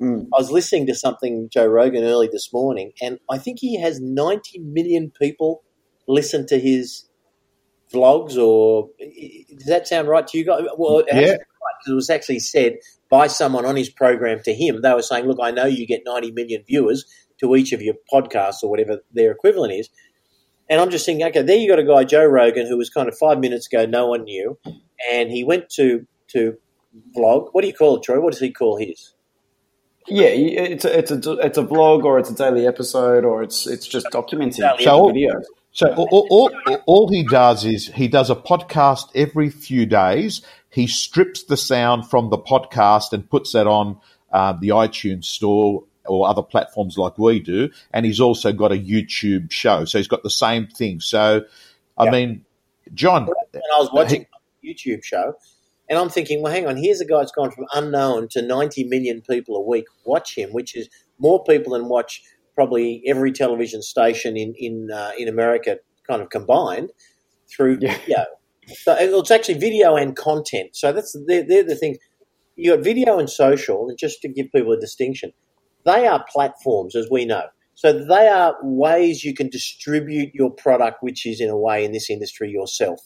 Mm. 0.00 0.24
I 0.34 0.38
was 0.38 0.50
listening 0.50 0.86
to 0.88 0.94
something 0.94 1.48
Joe 1.52 1.66
Rogan 1.66 2.04
early 2.04 2.28
this 2.30 2.52
morning, 2.52 2.92
and 3.00 3.18
I 3.30 3.38
think 3.38 3.58
he 3.60 3.80
has 3.80 4.00
90 4.00 4.58
million 4.60 5.12
people 5.20 5.62
listen 6.08 6.46
to 6.48 6.58
his 6.58 7.08
vlogs, 7.94 8.36
or 8.36 8.90
does 8.98 9.66
that 9.66 9.86
sound 9.86 10.08
right 10.08 10.26
to 10.26 10.38
you 10.38 10.44
guys? 10.44 10.62
Well, 10.76 10.98
it, 10.98 11.06
yeah. 11.10 11.36
it 11.86 11.92
was 11.92 12.10
actually 12.10 12.40
said 12.40 12.78
by 13.08 13.26
someone 13.26 13.64
on 13.64 13.76
his 13.76 13.88
program 13.88 14.40
to 14.44 14.54
him. 14.54 14.82
They 14.82 14.92
were 14.92 15.02
saying, 15.02 15.26
"Look, 15.26 15.38
I 15.40 15.50
know 15.50 15.66
you 15.66 15.86
get 15.86 16.02
90 16.04 16.32
million 16.32 16.64
viewers 16.66 17.04
to 17.40 17.54
each 17.56 17.72
of 17.72 17.82
your 17.82 17.94
podcasts 18.12 18.62
or 18.62 18.70
whatever 18.70 18.98
their 19.12 19.32
equivalent 19.32 19.72
is." 19.72 19.88
And 20.68 20.80
I'm 20.80 20.90
just 20.90 21.04
thinking, 21.04 21.26
okay, 21.26 21.42
there 21.42 21.58
you 21.58 21.68
got 21.68 21.78
a 21.78 21.84
guy, 21.84 22.04
Joe 22.04 22.24
Rogan, 22.24 22.66
who 22.66 22.78
was 22.78 22.88
kind 22.88 23.06
of 23.06 23.16
five 23.18 23.38
minutes 23.38 23.66
ago 23.66 23.84
no 23.84 24.06
one 24.06 24.24
knew, 24.24 24.58
and 25.12 25.30
he 25.30 25.44
went 25.44 25.68
to 25.70 26.06
to 26.28 26.56
vlog. 27.16 27.48
What 27.52 27.62
do 27.62 27.68
you 27.68 27.74
call 27.74 27.96
it, 27.96 28.02
Troy? 28.02 28.20
What 28.20 28.32
does 28.32 28.40
he 28.40 28.52
call 28.52 28.78
his? 28.78 29.12
Yeah, 30.06 30.26
it's 30.26 30.84
a, 30.84 30.98
it's 30.98 31.10
a 31.10 31.32
it's 31.38 31.58
a 31.58 31.62
vlog 31.62 32.04
or 32.04 32.18
it's 32.18 32.30
a 32.30 32.34
daily 32.34 32.66
episode 32.66 33.24
or 33.24 33.42
it's 33.42 33.66
it's 33.66 33.86
just 33.86 34.06
documenting 34.12 34.60
videos. 34.60 34.84
So 35.74 35.92
all, 35.92 36.26
all, 36.30 36.80
all, 36.86 37.08
he 37.08 37.24
does 37.24 37.64
is 37.64 37.88
he 37.88 38.06
does 38.06 38.30
a 38.30 38.36
podcast 38.36 39.10
every 39.14 39.50
few 39.50 39.86
days. 39.86 40.40
He 40.70 40.86
strips 40.86 41.42
the 41.44 41.56
sound 41.56 42.08
from 42.08 42.30
the 42.30 42.38
podcast 42.38 43.12
and 43.12 43.28
puts 43.28 43.52
that 43.52 43.66
on 43.66 43.98
uh, 44.32 44.52
the 44.52 44.68
iTunes 44.68 45.24
store 45.24 45.84
or 46.06 46.28
other 46.28 46.42
platforms 46.42 46.96
like 46.96 47.18
we 47.18 47.40
do. 47.40 47.70
And 47.92 48.06
he's 48.06 48.20
also 48.20 48.52
got 48.52 48.70
a 48.70 48.76
YouTube 48.76 49.50
show. 49.50 49.84
So 49.84 49.98
he's 49.98 50.06
got 50.06 50.22
the 50.22 50.30
same 50.30 50.68
thing. 50.68 51.00
So, 51.00 51.44
I 51.98 52.08
mean, 52.08 52.44
John. 52.94 53.28
And 53.52 53.62
I 53.74 53.78
was 53.80 53.90
watching 53.92 54.26
he, 54.62 54.74
YouTube 54.74 55.02
show 55.02 55.34
and 55.88 55.98
I'm 55.98 56.08
thinking, 56.08 56.42
well, 56.42 56.52
hang 56.52 56.66
on, 56.66 56.76
here's 56.76 57.00
a 57.00 57.04
guy 57.04 57.18
that's 57.18 57.32
gone 57.32 57.50
from 57.50 57.66
unknown 57.74 58.28
to 58.28 58.42
90 58.42 58.84
million 58.84 59.20
people 59.20 59.56
a 59.56 59.60
week 59.60 59.86
watch 60.04 60.36
him, 60.36 60.52
which 60.52 60.74
is 60.74 60.88
more 61.18 61.44
people 61.44 61.74
than 61.74 61.88
watch 61.88 62.22
probably 62.54 63.02
every 63.06 63.32
television 63.32 63.82
station 63.82 64.36
in 64.36 64.54
in 64.56 64.90
uh, 64.92 65.12
in 65.18 65.28
America 65.28 65.78
kind 66.06 66.22
of 66.22 66.30
combined 66.30 66.90
through 67.54 67.78
yeah. 67.80 67.96
video. 67.98 68.24
So 68.82 68.96
it's 68.98 69.30
actually 69.30 69.58
video 69.58 69.94
and 69.96 70.16
content. 70.16 70.74
So 70.74 70.92
that's 70.92 71.16
they're, 71.26 71.46
they're 71.46 71.64
the 71.64 71.76
things. 71.76 71.98
You 72.56 72.74
got 72.74 72.84
video 72.84 73.18
and 73.18 73.28
social, 73.28 73.88
and 73.88 73.98
just 73.98 74.22
to 74.22 74.28
give 74.28 74.46
people 74.52 74.72
a 74.72 74.80
distinction, 74.80 75.32
they 75.84 76.06
are 76.06 76.24
platforms, 76.32 76.94
as 76.94 77.08
we 77.10 77.24
know. 77.24 77.44
So 77.74 77.92
they 77.92 78.28
are 78.28 78.56
ways 78.62 79.24
you 79.24 79.34
can 79.34 79.48
distribute 79.48 80.32
your 80.32 80.50
product, 80.50 80.98
which 81.02 81.26
is 81.26 81.40
in 81.40 81.50
a 81.50 81.58
way 81.58 81.84
in 81.84 81.92
this 81.92 82.08
industry 82.08 82.48
yourself. 82.48 83.00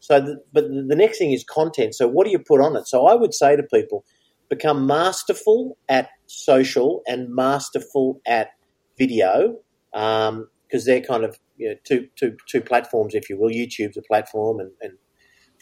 So, 0.00 0.20
the, 0.20 0.36
but 0.52 0.64
the 0.64 0.94
next 0.94 1.16
thing 1.16 1.32
is 1.32 1.44
content. 1.44 1.94
So 1.94 2.06
what 2.06 2.26
do 2.26 2.30
you 2.30 2.38
put 2.38 2.60
on 2.60 2.76
it? 2.76 2.86
So 2.86 3.06
I 3.06 3.14
would 3.14 3.32
say 3.32 3.56
to 3.56 3.62
people, 3.62 4.04
become 4.50 4.86
masterful 4.86 5.78
at 5.88 6.10
social 6.26 7.02
and 7.06 7.34
masterful 7.34 8.20
at 8.26 8.48
video 8.98 9.58
because 9.92 10.28
um, 10.30 10.48
they're 10.70 11.00
kind 11.00 11.24
of 11.24 11.38
you 11.56 11.70
know, 11.70 11.74
two, 11.84 12.08
two, 12.16 12.36
two 12.48 12.60
platforms, 12.60 13.14
if 13.14 13.28
you 13.28 13.38
will. 13.38 13.50
YouTube's 13.50 13.96
a 13.96 14.02
platform 14.02 14.60
and, 14.60 14.70
and 14.80 14.92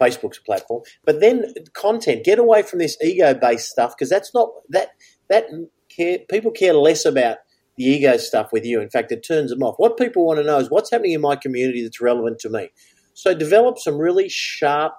Facebook's 0.01 0.39
a 0.39 0.43
platform. 0.43 0.83
But 1.05 1.21
then 1.21 1.53
content, 1.75 2.25
get 2.25 2.39
away 2.39 2.63
from 2.63 2.79
this 2.79 2.97
ego-based 3.03 3.69
stuff 3.69 3.95
because 3.97 4.11
that's 4.11 4.35
not 4.35 4.51
that 4.71 4.91
that 5.29 5.47
care, 5.89 6.19
people 6.31 6.51
care 6.51 6.75
less 6.75 7.05
about 7.05 7.39
the 7.77 7.85
ego 7.85 8.17
stuff 8.17 8.53
with 8.53 8.65
you. 8.65 8.81
In 8.81 8.91
fact, 8.91 9.13
it 9.13 9.25
turns 9.27 9.51
them 9.51 9.63
off. 9.63 9.77
What 9.79 9.97
people 9.97 10.27
want 10.27 10.39
to 10.39 10.45
know 10.45 10.59
is 10.59 10.71
what's 10.71 10.91
happening 10.91 11.13
in 11.13 11.21
my 11.21 11.37
community 11.37 11.83
that's 11.83 12.01
relevant 12.01 12.39
to 12.41 12.51
me. 12.51 12.71
So 13.15 13.35
develop 13.35 13.79
some 13.79 13.99
really 13.99 14.29
sharp 14.29 14.95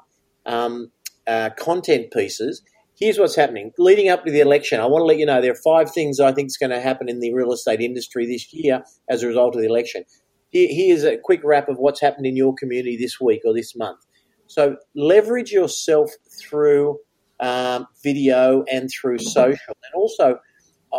um, 0.45 0.91
uh, 1.27 1.51
content 1.57 2.11
pieces. 2.11 2.61
Here's 2.95 3.17
what's 3.17 3.35
happening. 3.35 3.71
Leading 3.79 4.09
up 4.09 4.23
to 4.23 4.31
the 4.31 4.39
election, 4.39 4.79
I 4.79 4.85
want 4.85 5.01
to 5.01 5.05
let 5.05 5.17
you 5.17 5.25
know 5.25 5.41
there 5.41 5.51
are 5.51 5.55
five 5.55 5.91
things 5.91 6.19
I 6.19 6.31
think 6.31 6.47
is 6.47 6.57
going 6.57 6.69
to 6.69 6.79
happen 6.79 7.09
in 7.09 7.19
the 7.19 7.33
real 7.33 7.51
estate 7.51 7.81
industry 7.81 8.25
this 8.27 8.53
year 8.53 8.83
as 9.09 9.23
a 9.23 9.27
result 9.27 9.55
of 9.55 9.61
the 9.61 9.67
election. 9.67 10.03
Here's 10.51 11.03
a 11.03 11.17
quick 11.17 11.41
wrap 11.43 11.67
of 11.67 11.77
what's 11.79 11.99
happened 11.99 12.27
in 12.27 12.35
your 12.35 12.53
community 12.53 12.95
this 12.95 13.19
week 13.19 13.41
or 13.43 13.53
this 13.53 13.75
month. 13.75 13.99
So 14.45 14.77
leverage 14.95 15.51
yourself 15.51 16.11
through 16.39 16.99
um, 17.39 17.87
video 18.03 18.63
and 18.71 18.87
through 18.91 19.17
social, 19.17 19.75
and 19.83 19.95
also 19.95 20.37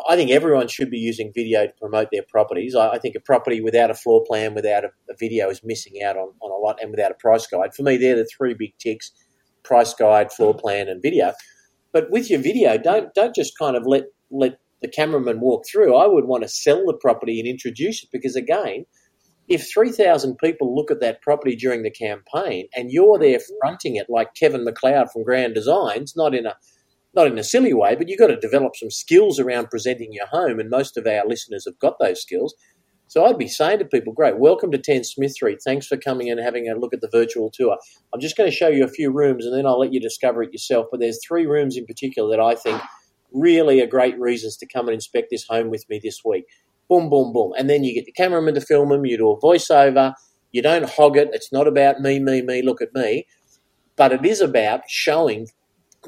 I 0.09 0.17
think 0.17 0.33
everyone 0.33 0.67
should 0.67 0.91
be 0.91 0.99
using 0.99 1.31
video 1.33 1.67
to 1.67 1.73
promote 1.81 2.09
their 2.11 2.25
properties. 2.29 2.75
I, 2.75 2.99
think 2.99 3.15
a 3.15 3.21
property 3.21 3.61
without 3.61 3.93
a 3.93 3.95
floor 3.95 4.25
plan, 4.27 4.55
without 4.55 4.85
a, 4.85 4.89
a, 5.09 5.15
video, 5.17 5.49
is 5.49 5.61
missing 5.63 6.03
out 6.03 6.17
on, 6.17 6.33
on 6.41 6.51
a 6.51 6.57
lot, 6.57 6.81
and 6.83 6.91
without 6.91 7.13
a 7.13 7.15
price 7.15 7.47
guide. 7.47 7.75
For 7.77 7.85
me, 7.85 7.97
they're 7.97 8.17
the 8.17 8.27
three 8.37 8.55
big 8.55 8.77
ticks: 8.81 9.13
price 9.63 9.95
guide, 9.95 10.33
floor 10.33 10.53
plan, 10.53 10.89
and 10.89 11.01
video. 11.01 11.33
But 11.95 12.11
with 12.11 12.29
your 12.29 12.41
video, 12.41 12.77
don't 12.77 13.15
don't 13.15 13.35
just 13.35 13.57
kind 13.59 13.77
of 13.77 13.87
let 13.87 14.05
let 14.31 14.59
the 14.83 14.89
cameraman 14.89 15.41
walk 15.41 15.65
through. 15.67 15.97
I 15.97 16.07
would 16.07 16.27
want 16.27 16.43
to 16.43 16.49
sell 16.49 16.85
the 16.85 16.99
property 17.01 17.39
and 17.39 17.49
introduce 17.49 18.03
it 18.03 18.11
because 18.13 18.37
again, 18.37 18.85
if 19.49 19.73
3,000 19.73 20.37
people 20.37 20.75
look 20.75 20.91
at 20.91 21.01
that 21.01 21.23
property 21.23 21.57
during 21.57 21.83
the 21.83 21.91
campaign 21.91 22.69
and 22.75 22.91
you're 22.91 23.19
there 23.19 23.39
fronting 23.61 23.97
it 23.97 24.07
like 24.11 24.35
Kevin 24.35 24.67
McCloud 24.67 25.13
from 25.13 25.23
Grand 25.23 25.55
Designs, 25.55 26.15
not 26.17 26.35
in 26.35 26.45
a 26.45 26.57
not 27.15 27.29
in 27.29 27.39
a 27.39 27.45
silly 27.45 27.73
way, 27.73 27.95
but 27.95 28.09
you've 28.09 28.19
got 28.19 28.27
to 28.27 28.37
develop 28.37 28.75
some 28.75 28.91
skills 28.91 29.39
around 29.39 29.71
presenting 29.71 30.13
your 30.13 30.27
home, 30.27 30.59
and 30.59 30.69
most 30.69 30.97
of 30.97 31.07
our 31.07 31.25
listeners 31.27 31.65
have 31.65 31.79
got 31.79 32.01
those 32.01 32.21
skills. 32.21 32.55
So 33.15 33.25
I'd 33.25 33.39
be 33.39 33.47
saying 33.47 33.79
to 33.79 33.85
people, 33.85 34.13
great, 34.13 34.39
welcome 34.39 34.73
to 34.73 34.79
10 34.79 35.05
Smith 35.05 35.31
Street. 35.31 35.61
Thanks 35.63 35.87
for 35.87 35.97
coming 35.97 36.29
and 36.29 36.41
having 36.41 36.69
a 36.69 36.75
look 36.75 36.93
at 36.93 37.01
the 37.01 37.09
virtual 37.13 37.49
tour. 37.49 37.79
I'm 38.13 38.19
just 38.19 38.37
going 38.37 38.51
to 38.51 38.57
show 38.57 38.67
you 38.67 38.83
a 38.83 38.89
few 38.89 39.13
rooms 39.13 39.47
and 39.47 39.57
then 39.57 39.67
I'll 39.67 39.79
let 39.79 39.93
you 39.93 40.01
discover 40.01 40.43
it 40.43 40.51
yourself. 40.53 40.87
But 40.91 40.99
there's 40.99 41.21
three 41.25 41.47
rooms 41.47 41.77
in 41.77 41.87
particular 41.87 42.29
that 42.31 42.43
I 42.43 42.57
think 42.57 42.83
really 43.31 43.81
are 43.81 43.87
great 43.87 44.19
reasons 44.19 44.57
to 44.57 44.67
come 44.67 44.89
and 44.89 44.95
inspect 44.95 45.29
this 45.31 45.47
home 45.49 45.71
with 45.71 45.89
me 45.89 46.01
this 46.03 46.23
week. 46.25 46.47
Boom, 46.89 47.09
boom, 47.09 47.33
boom. 47.33 47.53
And 47.57 47.71
then 47.71 47.85
you 47.85 47.95
get 47.95 48.05
the 48.05 48.11
cameraman 48.11 48.55
to 48.55 48.61
film 48.61 48.89
them, 48.89 49.07
you 49.07 49.17
do 49.17 49.31
a 49.31 49.41
voiceover, 49.41 50.15
you 50.51 50.61
don't 50.61 50.91
hog 50.91 51.17
it. 51.17 51.31
It's 51.33 51.53
not 51.53 51.69
about 51.69 52.01
me, 52.01 52.19
me, 52.19 52.43
me, 52.43 52.63
look 52.63 52.83
at 52.83 52.97
me. 52.97 53.29
But 53.95 54.11
it 54.11 54.27
is 54.27 54.41
about 54.41 54.81
showing 54.89 55.47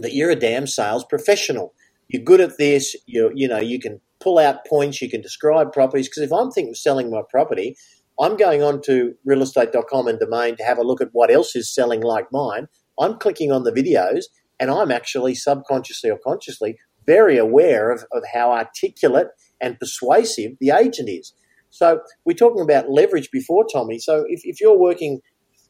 that 0.00 0.12
you're 0.12 0.30
a 0.30 0.34
damn 0.34 0.66
sales 0.66 1.04
professional. 1.04 1.72
You're 2.08 2.24
good 2.24 2.40
at 2.40 2.58
this. 2.58 2.96
You 3.06 3.30
you 3.32 3.46
know 3.46 3.60
you 3.60 3.78
can 3.78 4.00
pull 4.26 4.38
out 4.38 4.66
points. 4.66 5.00
You 5.00 5.08
can 5.08 5.20
describe 5.20 5.72
properties. 5.72 6.08
Because 6.08 6.24
if 6.24 6.32
I'm 6.32 6.50
thinking 6.50 6.72
of 6.72 6.78
selling 6.78 7.10
my 7.10 7.22
property, 7.30 7.76
I'm 8.20 8.36
going 8.36 8.60
on 8.60 8.82
to 8.82 9.14
realestate.com 9.28 10.08
and 10.08 10.18
domain 10.18 10.56
to 10.56 10.64
have 10.64 10.78
a 10.78 10.82
look 10.82 11.00
at 11.00 11.10
what 11.12 11.30
else 11.30 11.54
is 11.54 11.72
selling 11.72 12.02
like 12.02 12.26
mine. 12.32 12.66
I'm 12.98 13.18
clicking 13.18 13.52
on 13.52 13.62
the 13.62 13.70
videos 13.70 14.24
and 14.58 14.68
I'm 14.68 14.90
actually 14.90 15.36
subconsciously 15.36 16.10
or 16.10 16.18
consciously 16.18 16.76
very 17.06 17.38
aware 17.38 17.92
of, 17.92 18.04
of 18.10 18.24
how 18.34 18.50
articulate 18.50 19.28
and 19.60 19.78
persuasive 19.78 20.52
the 20.60 20.70
agent 20.70 21.08
is. 21.08 21.32
So 21.70 22.00
we're 22.24 22.34
talking 22.34 22.62
about 22.62 22.90
leverage 22.90 23.30
before, 23.30 23.64
Tommy. 23.72 24.00
So 24.00 24.24
if, 24.28 24.40
if 24.42 24.60
you're 24.60 24.78
working 24.78 25.20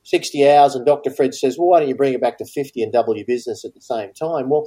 60 0.05 0.49
hours 0.49 0.75
and 0.75 0.87
Dr. 0.87 1.11
Fred 1.11 1.35
says, 1.35 1.59
well, 1.59 1.69
why 1.69 1.81
don't 1.81 1.89
you 1.91 1.97
bring 1.97 2.15
it 2.15 2.23
back 2.23 2.39
to 2.39 2.47
50 2.47 2.83
and 2.83 2.93
double 2.93 3.17
your 3.17 3.27
business 3.27 3.67
at 3.67 3.75
the 3.75 3.83
same 3.83 4.15
time? 4.15 4.49
Well, 4.49 4.67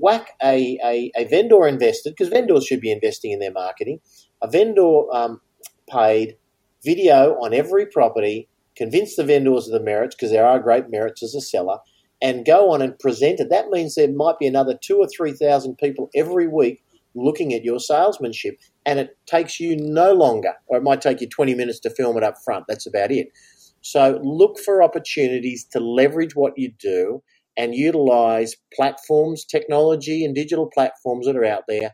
whack 0.00 0.30
a, 0.42 0.78
a, 0.84 1.12
a 1.16 1.24
vendor 1.26 1.66
invested, 1.66 2.10
because 2.10 2.28
vendors 2.28 2.66
should 2.66 2.80
be 2.80 2.92
investing 2.92 3.32
in 3.32 3.38
their 3.38 3.52
marketing, 3.52 4.00
a 4.42 4.48
vendor 4.48 5.12
um, 5.12 5.40
paid 5.88 6.36
video 6.84 7.34
on 7.40 7.52
every 7.52 7.86
property, 7.86 8.48
convince 8.76 9.16
the 9.16 9.24
vendors 9.24 9.66
of 9.66 9.72
the 9.72 9.84
merits, 9.84 10.14
because 10.14 10.30
there 10.30 10.46
are 10.46 10.58
great 10.58 10.90
merits 10.90 11.22
as 11.22 11.34
a 11.34 11.40
seller, 11.40 11.78
and 12.22 12.46
go 12.46 12.70
on 12.70 12.82
and 12.82 12.98
present 12.98 13.40
it. 13.40 13.50
That 13.50 13.68
means 13.68 13.94
there 13.94 14.10
might 14.10 14.38
be 14.38 14.46
another 14.46 14.78
two 14.80 14.98
or 14.98 15.08
3,000 15.08 15.76
people 15.76 16.10
every 16.14 16.48
week 16.48 16.82
looking 17.14 17.52
at 17.52 17.64
your 17.64 17.80
salesmanship, 17.80 18.56
and 18.86 18.98
it 18.98 19.18
takes 19.26 19.60
you 19.60 19.76
no 19.76 20.12
longer, 20.12 20.54
or 20.66 20.78
it 20.78 20.82
might 20.82 21.00
take 21.00 21.20
you 21.20 21.28
20 21.28 21.54
minutes 21.54 21.80
to 21.80 21.90
film 21.90 22.16
it 22.16 22.22
up 22.22 22.36
front. 22.44 22.64
That's 22.68 22.86
about 22.86 23.10
it. 23.10 23.28
So 23.82 24.20
look 24.22 24.58
for 24.58 24.82
opportunities 24.82 25.64
to 25.72 25.80
leverage 25.80 26.34
what 26.36 26.52
you 26.56 26.72
do 26.78 27.22
and 27.60 27.74
utilize 27.74 28.56
platforms, 28.74 29.44
technology, 29.44 30.24
and 30.24 30.34
digital 30.34 30.70
platforms 30.72 31.26
that 31.26 31.36
are 31.36 31.44
out 31.44 31.64
there 31.68 31.92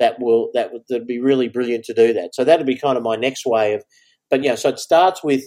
that 0.00 0.20
will 0.20 0.50
that 0.54 0.72
would 0.72 0.82
that'd 0.88 1.06
be 1.06 1.20
really 1.20 1.48
brilliant 1.48 1.84
to 1.86 1.94
do 1.94 2.12
that. 2.14 2.34
So 2.34 2.44
that'd 2.44 2.66
be 2.66 2.78
kind 2.78 2.96
of 2.96 3.02
my 3.04 3.16
next 3.16 3.46
way 3.46 3.74
of, 3.74 3.84
but 4.30 4.42
yeah. 4.42 4.54
So 4.54 4.70
it 4.70 4.78
starts 4.78 5.24
with 5.24 5.44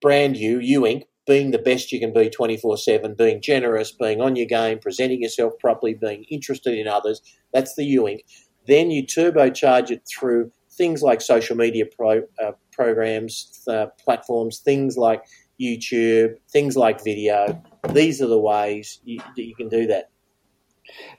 brand 0.00 0.36
you, 0.36 0.60
you 0.60 0.82
Inc. 0.82 1.04
Being 1.26 1.52
the 1.52 1.58
best 1.58 1.92
you 1.92 2.00
can 2.00 2.12
be 2.12 2.30
24 2.30 2.78
7, 2.78 3.14
being 3.14 3.42
generous, 3.42 3.92
being 3.92 4.20
on 4.20 4.36
your 4.36 4.46
game, 4.46 4.78
presenting 4.78 5.22
yourself 5.22 5.54
properly, 5.60 5.94
being 5.94 6.24
interested 6.30 6.78
in 6.78 6.88
others. 6.88 7.22
That's 7.52 7.74
the 7.76 7.84
you 7.84 8.02
Inc. 8.04 8.20
Then 8.66 8.90
you 8.90 9.04
turbocharge 9.04 9.90
it 9.90 10.02
through 10.08 10.52
things 10.72 11.02
like 11.02 11.20
social 11.20 11.56
media 11.56 11.84
pro, 11.86 12.22
uh, 12.42 12.52
programs, 12.72 13.62
uh, 13.68 13.86
platforms, 14.02 14.60
things 14.60 14.96
like 14.96 15.22
YouTube, 15.60 16.36
things 16.50 16.76
like 16.76 17.04
video. 17.04 17.62
These 17.92 18.22
are 18.22 18.26
the 18.26 18.38
ways 18.38 19.00
you, 19.04 19.18
that 19.18 19.42
you 19.42 19.54
can 19.54 19.68
do 19.68 19.86
that. 19.88 20.10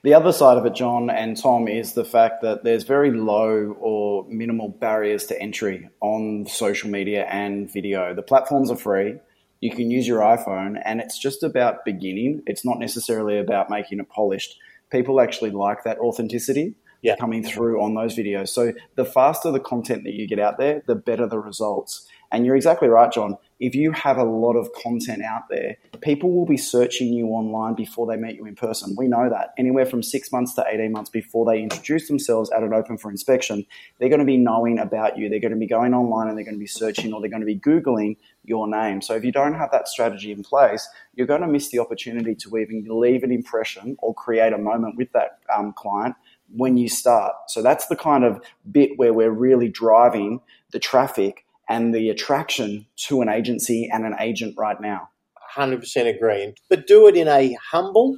The 0.03 0.13
other 0.13 0.31
side 0.31 0.57
of 0.57 0.65
it, 0.65 0.75
John 0.75 1.09
and 1.09 1.37
Tom, 1.37 1.67
is 1.67 1.93
the 1.93 2.05
fact 2.05 2.41
that 2.41 2.63
there's 2.63 2.83
very 2.83 3.11
low 3.11 3.75
or 3.79 4.25
minimal 4.27 4.69
barriers 4.69 5.25
to 5.27 5.39
entry 5.39 5.89
on 6.01 6.45
social 6.47 6.89
media 6.89 7.25
and 7.25 7.71
video. 7.71 8.13
The 8.15 8.21
platforms 8.21 8.71
are 8.71 8.77
free. 8.77 9.15
You 9.61 9.71
can 9.71 9.91
use 9.91 10.07
your 10.07 10.21
iPhone, 10.21 10.81
and 10.83 11.01
it's 11.01 11.17
just 11.19 11.43
about 11.43 11.85
beginning. 11.85 12.43
It's 12.47 12.63
not 12.63 12.79
necessarily 12.79 13.37
about 13.37 13.69
making 13.69 13.99
it 13.99 14.09
polished. 14.09 14.57
People 14.89 15.19
actually 15.21 15.51
like 15.51 15.83
that 15.83 15.99
authenticity 15.99 16.75
yeah. 17.01 17.15
coming 17.17 17.43
through 17.43 17.81
on 17.81 17.93
those 17.93 18.15
videos. 18.15 18.49
So 18.49 18.73
the 18.95 19.05
faster 19.05 19.51
the 19.51 19.59
content 19.59 20.03
that 20.05 20.13
you 20.13 20.27
get 20.27 20.39
out 20.39 20.57
there, 20.57 20.81
the 20.87 20.95
better 20.95 21.27
the 21.27 21.39
results. 21.39 22.07
And 22.31 22.45
you're 22.45 22.55
exactly 22.55 22.87
right, 22.87 23.11
John. 23.11 23.37
If 23.59 23.75
you 23.75 23.91
have 23.91 24.17
a 24.17 24.23
lot 24.23 24.55
of 24.55 24.71
content 24.73 25.21
out 25.21 25.49
there, 25.49 25.75
people 26.01 26.31
will 26.31 26.45
be 26.45 26.57
searching 26.57 27.11
you 27.11 27.27
online 27.27 27.73
before 27.73 28.07
they 28.07 28.15
meet 28.15 28.35
you 28.35 28.45
in 28.45 28.55
person. 28.55 28.95
We 28.97 29.07
know 29.07 29.29
that. 29.29 29.53
Anywhere 29.57 29.85
from 29.85 30.01
six 30.01 30.31
months 30.31 30.53
to 30.55 30.65
18 30.65 30.91
months 30.91 31.09
before 31.09 31.45
they 31.45 31.61
introduce 31.61 32.07
themselves 32.07 32.49
at 32.51 32.63
an 32.63 32.73
open 32.73 32.97
for 32.97 33.11
inspection, 33.11 33.65
they're 33.99 34.09
going 34.09 34.19
to 34.19 34.25
be 34.25 34.37
knowing 34.37 34.79
about 34.79 35.17
you. 35.17 35.27
They're 35.27 35.41
going 35.41 35.51
to 35.51 35.57
be 35.57 35.67
going 35.67 35.93
online 35.93 36.29
and 36.29 36.37
they're 36.37 36.45
going 36.45 36.55
to 36.55 36.59
be 36.59 36.67
searching 36.67 37.13
or 37.13 37.19
they're 37.19 37.29
going 37.29 37.41
to 37.41 37.45
be 37.45 37.59
Googling 37.59 38.15
your 38.45 38.67
name. 38.67 39.01
So 39.01 39.15
if 39.15 39.25
you 39.25 39.31
don't 39.33 39.55
have 39.55 39.71
that 39.71 39.89
strategy 39.89 40.31
in 40.31 40.41
place, 40.41 40.87
you're 41.13 41.27
going 41.27 41.41
to 41.41 41.47
miss 41.47 41.69
the 41.69 41.79
opportunity 41.79 42.35
to 42.35 42.57
even 42.57 42.85
leave 42.87 43.23
an 43.23 43.31
impression 43.31 43.97
or 43.99 44.13
create 44.13 44.53
a 44.53 44.57
moment 44.57 44.95
with 44.95 45.11
that 45.11 45.39
um, 45.53 45.73
client 45.73 46.15
when 46.55 46.77
you 46.77 46.87
start. 46.87 47.33
So 47.47 47.61
that's 47.61 47.87
the 47.87 47.95
kind 47.95 48.23
of 48.23 48.41
bit 48.71 48.91
where 48.97 49.13
we're 49.13 49.31
really 49.31 49.67
driving 49.67 50.41
the 50.71 50.79
traffic 50.79 51.45
and 51.69 51.93
the 51.93 52.09
attraction 52.09 52.87
to 53.07 53.21
an 53.21 53.29
agency 53.29 53.87
and 53.93 54.05
an 54.05 54.15
agent 54.19 54.55
right 54.57 54.81
now. 54.81 55.07
100% 55.55 56.15
agree. 56.15 56.53
But 56.69 56.87
do 56.87 57.07
it 57.07 57.15
in 57.15 57.27
a 57.27 57.55
humble, 57.71 58.17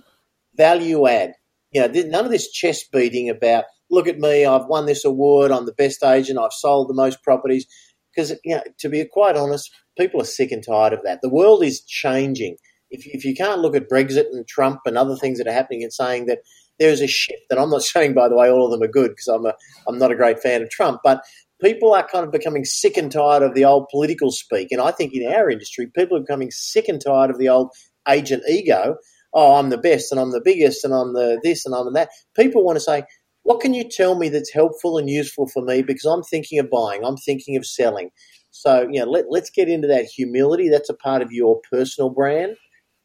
value 0.55 1.05
add. 1.08 1.34
You 1.72 1.81
know, 1.81 2.01
none 2.08 2.25
of 2.25 2.31
this 2.31 2.51
chest 2.51 2.91
beating 2.91 3.29
about, 3.29 3.65
look 3.89 4.08
at 4.08 4.20
me, 4.20 4.46
I've 4.46 4.65
won 4.65 4.86
this 4.86 5.05
award, 5.05 5.51
I'm 5.51 5.65
the 5.65 5.74
best 5.74 6.03
agent, 6.03 6.39
I've 6.39 6.53
sold 6.53 6.89
the 6.89 6.93
most 6.93 7.24
properties. 7.24 7.65
Because, 8.13 8.34
you 8.43 8.55
know, 8.55 8.63
to 8.79 8.89
be 8.89 9.05
quite 9.05 9.36
honest, 9.38 9.70
people 9.98 10.22
are 10.22 10.25
sick 10.25 10.51
and 10.51 10.65
tired 10.65 10.93
of 10.93 11.03
that. 11.03 11.20
The 11.22 11.29
world 11.29 11.63
is 11.63 11.81
changing. 11.81 12.58
If, 12.89 13.05
if 13.05 13.24
you 13.24 13.34
can't 13.34 13.62
look 13.62 13.75
at 13.75 13.89
Brexit 13.89 14.25
and 14.34 14.46
Trump 14.48 14.81
and 14.86 14.98
other 14.98 15.15
things 15.15 15.38
that 15.38 15.48
are 15.48 15.53
happening 15.53 15.84
and 15.84 15.93
saying 15.93 16.25
that 16.25 16.39
there's 16.77 17.01
a 17.01 17.08
shift. 17.08 17.43
And 17.50 17.60
I'm 17.60 17.70
not 17.70 17.84
saying, 17.84 18.13
by 18.13 18.27
the 18.27 18.36
way, 18.36 18.50
all 18.50 18.65
of 18.65 18.72
them 18.72 18.81
are 18.81 18.91
good 18.91 19.12
because 19.12 19.27
I'm 19.27 19.46
a, 19.46 19.53
I'm 19.88 19.98
not 19.98 20.12
a 20.12 20.15
great 20.15 20.39
fan 20.39 20.62
of 20.62 20.70
Trump, 20.70 21.01
but 21.03 21.22
people 21.61 21.93
are 21.93 22.07
kind 22.07 22.25
of 22.25 22.31
becoming 22.31 22.65
sick 22.65 22.97
and 22.97 23.11
tired 23.11 23.43
of 23.43 23.53
the 23.53 23.65
old 23.65 23.87
political 23.89 24.31
speak. 24.31 24.69
And 24.71 24.81
I 24.81 24.91
think 24.91 25.13
in 25.13 25.31
our 25.31 25.49
industry, 25.49 25.87
people 25.95 26.17
are 26.17 26.21
becoming 26.21 26.51
sick 26.51 26.87
and 26.87 27.01
tired 27.01 27.29
of 27.29 27.37
the 27.37 27.49
old 27.49 27.71
agent 28.07 28.43
ego. 28.49 28.95
Oh, 29.33 29.55
I'm 29.55 29.69
the 29.69 29.77
best 29.77 30.11
and 30.11 30.19
I'm 30.19 30.31
the 30.31 30.41
biggest 30.43 30.83
and 30.83 30.93
I'm 30.93 31.13
the 31.13 31.39
this 31.43 31.65
and 31.65 31.73
I'm 31.73 31.85
the 31.85 31.91
that. 31.91 32.09
People 32.35 32.63
want 32.63 32.77
to 32.77 32.81
say, 32.81 33.03
what 33.43 33.61
can 33.61 33.73
you 33.73 33.87
tell 33.89 34.15
me 34.15 34.29
that's 34.29 34.53
helpful 34.53 34.97
and 34.97 35.09
useful 35.09 35.47
for 35.47 35.63
me 35.63 35.81
because 35.81 36.05
I'm 36.05 36.23
thinking 36.23 36.59
of 36.59 36.69
buying, 36.69 37.03
I'm 37.03 37.17
thinking 37.17 37.55
of 37.57 37.65
selling. 37.65 38.09
So, 38.51 38.87
you 38.91 38.99
know, 38.99 39.09
let, 39.09 39.25
let's 39.29 39.49
get 39.49 39.69
into 39.69 39.87
that 39.87 40.05
humility. 40.05 40.69
That's 40.69 40.89
a 40.89 40.93
part 40.95 41.21
of 41.21 41.31
your 41.31 41.61
personal 41.71 42.09
brand. 42.09 42.57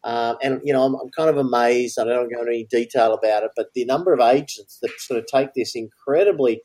Um, 0.05 0.37
and 0.43 0.61
you 0.63 0.73
know, 0.73 0.85
I'm, 0.85 0.95
I'm, 0.95 1.11
kind 1.17 1.31
of 1.31 1.37
amazed. 1.37 1.99
I 1.99 2.05
don't 2.05 2.33
go 2.33 2.41
into 2.41 2.53
any 2.53 2.67
detail 2.71 3.13
about 3.13 3.43
it, 3.43 3.51
but 3.57 3.69
the 3.75 3.85
number 3.85 4.13
of 4.13 4.21
agents 4.21 4.79
that 4.83 4.93
sort 4.99 5.19
of 5.19 5.27
take 5.27 5.49
this 5.55 5.75
incredibly 5.75 6.61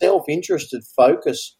self-interested 0.00 0.82
focus 0.96 1.56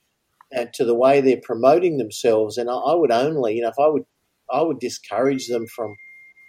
uh, 0.57 0.67
to 0.75 0.85
the 0.85 0.95
way 0.95 1.21
they're 1.21 1.41
promoting 1.43 1.99
themselves, 1.99 2.57
and 2.57 2.71
I, 2.71 2.75
I 2.75 2.95
would 2.95 3.11
only, 3.11 3.57
you 3.57 3.63
know, 3.63 3.69
if 3.69 3.79
I 3.79 3.89
would, 3.89 4.05
I 4.51 4.63
would 4.63 4.79
discourage 4.79 5.49
them 5.49 5.67
from 5.75 5.95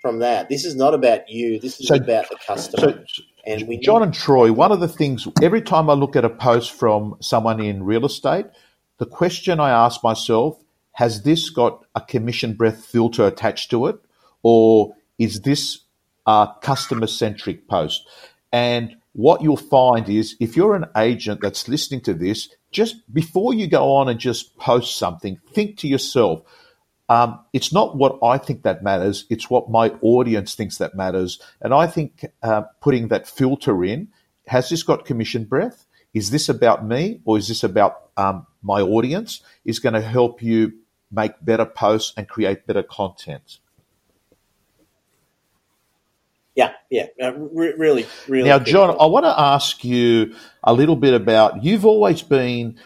from 0.01 0.20
that. 0.20 0.48
This 0.50 0.63
is 0.63 0.75
not 0.75 0.94
about 0.94 1.27
you. 1.27 1.60
This 1.60 1.79
is 1.79 1.88
so, 1.88 1.96
about 1.96 2.29
the 2.29 2.38
customer. 2.46 3.03
So, 3.08 3.24
and 3.46 3.67
we 3.67 3.77
John 3.79 4.01
need- 4.01 4.08
and 4.08 4.13
Troy, 4.13 4.51
one 4.51 4.72
of 4.72 4.79
the 4.79 4.88
things 4.88 5.27
every 5.41 5.62
time 5.62 5.89
I 5.89 5.94
look 5.94 6.15
at 6.15 6.25
a 6.25 6.29
post 6.29 6.72
from 6.72 7.15
someone 7.22 7.60
in 7.60 7.84
real 7.84 8.06
estate, 8.06 8.46
the 9.00 9.06
question 9.06 9.60
I 9.60 9.70
ask 9.72 10.03
myself: 10.03 10.63
Has 10.94 11.24
this 11.24 11.50
got 11.50 11.84
a 11.96 12.01
commission 12.01 12.53
breath 12.53 12.86
filter 12.86 13.25
attached 13.25 13.72
to 13.72 13.88
it, 13.88 13.98
or 14.44 14.94
is 15.17 15.41
this 15.41 15.79
a 16.27 16.50
customer 16.62 17.08
centric 17.08 17.67
post? 17.67 18.08
And 18.51 18.96
what 19.17 19.41
you'll 19.41 19.57
find 19.57 20.07
is 20.09 20.36
if 20.39 20.55
you're 20.55 20.75
an 20.75 20.86
agent 20.95 21.41
that's 21.41 21.67
listening 21.67 22.01
to 22.01 22.13
this, 22.13 22.50
just 22.71 22.97
before 23.12 23.51
you 23.51 23.65
go 23.67 23.93
on 23.93 24.07
and 24.09 24.19
just 24.19 24.55
post 24.57 25.00
something, 25.00 25.39
think 25.53 25.79
to 25.79 25.88
yourself, 25.88 26.43
um, 27.09 27.39
it's 27.51 27.74
not 27.74 27.97
what 27.97 28.19
I 28.21 28.38
think 28.38 28.62
that 28.62 28.83
matters, 28.83 29.25
it's 29.31 29.50
what 29.50 29.71
my 29.71 29.89
audience 30.01 30.53
thinks 30.53 30.77
that 30.77 30.93
matters. 30.93 31.41
And 31.62 31.74
I 31.74 31.88
think 31.88 32.27
uh, 32.43 32.62
putting 32.79 33.07
that 33.07 33.27
filter 33.27 33.83
in 33.83 34.09
has 34.45 34.69
this 34.69 34.83
got 34.83 35.05
commission 35.05 35.45
breath? 35.45 35.88
Is 36.13 36.29
this 36.29 36.47
about 36.47 36.86
me 36.86 37.21
or 37.25 37.39
is 37.39 37.47
this 37.47 37.63
about 37.63 38.12
um, 38.17 38.45
my 38.62 38.81
audience? 38.81 39.41
Is 39.65 39.79
going 39.79 39.93
to 39.95 40.01
help 40.01 40.43
you 40.43 40.74
make 41.12 41.31
better 41.41 41.65
posts 41.65 42.13
and 42.15 42.29
create 42.29 42.67
better 42.67 42.83
content. 42.83 43.57
Yeah, 46.58 46.74
yeah, 46.90 47.08
re- 47.38 47.76
really, 47.78 48.08
really. 48.28 48.50
Now, 48.50 48.60
John, 48.60 48.98
I 49.00 49.06
want 49.06 49.26
to 49.26 49.40
ask 49.40 49.86
you 49.86 50.36
a 50.64 50.74
little 50.74 50.98
bit 50.98 51.14
about. 51.14 51.64
You've 51.64 51.86
always 51.86 52.24
been 52.24 52.80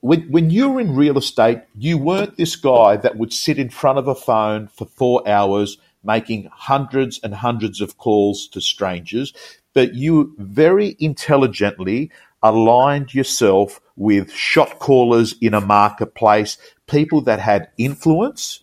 when 0.00 0.22
when 0.32 0.50
you 0.50 0.70
were 0.70 0.80
in 0.80 0.96
real 0.96 1.16
estate, 1.16 1.60
you 1.78 1.96
weren't 1.96 2.36
this 2.36 2.56
guy 2.56 2.96
that 2.98 3.16
would 3.16 3.32
sit 3.32 3.58
in 3.58 3.70
front 3.70 3.98
of 3.98 4.08
a 4.08 4.16
phone 4.16 4.68
for 4.68 4.86
four 4.86 5.26
hours 5.28 5.78
making 6.04 6.50
hundreds 6.52 7.20
and 7.22 7.34
hundreds 7.34 7.80
of 7.80 7.98
calls 7.98 8.48
to 8.48 8.60
strangers, 8.60 9.32
but 9.74 9.94
you 9.94 10.34
very 10.38 10.96
intelligently 10.98 12.10
aligned 12.42 13.14
yourself 13.14 13.80
with 13.96 14.32
shot 14.32 14.80
callers 14.80 15.36
in 15.40 15.54
a 15.54 15.60
marketplace, 15.62 16.58
people 16.88 17.22
that 17.22 17.40
had 17.40 17.68
influence, 17.78 18.60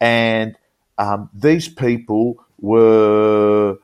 and 0.00 0.56
um, 0.98 1.30
these 1.32 1.68
people 1.68 2.44
were 2.60 3.78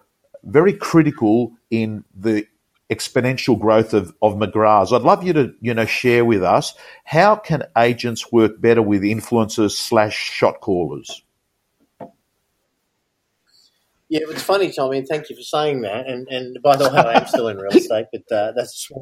very 0.49 0.73
critical 0.73 1.53
in 1.71 2.05
the 2.15 2.47
exponential 2.91 3.59
growth 3.59 3.93
of, 3.93 4.15
of 4.23 4.35
McGrath's. 4.35 4.93
I'd 4.93 5.03
love 5.03 5.23
you 5.23 5.33
to, 5.35 5.55
you 5.61 5.75
know, 5.75 5.85
share 5.85 6.25
with 6.25 6.43
us 6.43 6.75
how 7.05 7.37
can 7.37 7.65
agents 7.77 8.33
work 8.33 8.61
better 8.61 8.83
with 8.83 9.03
influencers 9.03 9.73
slash 9.73 10.17
shot 10.17 10.61
callers? 10.61 11.23
Yeah, 14.09 14.21
it's 14.31 14.43
funny, 14.43 14.73
Tommy, 14.73 14.99
and 14.99 15.07
thank 15.07 15.29
you 15.29 15.37
for 15.37 15.43
saying 15.43 15.83
that. 15.83 16.07
And 16.07 16.27
and 16.29 16.63
by 16.63 16.77
the 16.77 16.85
way, 16.89 16.97
I 16.97 17.21
am 17.21 17.27
still 17.27 17.49
in 17.49 17.59
real 17.59 17.71
estate, 17.77 18.07
but 18.11 18.35
uh, 18.35 18.53
that's 18.57 18.89
a 18.91 18.95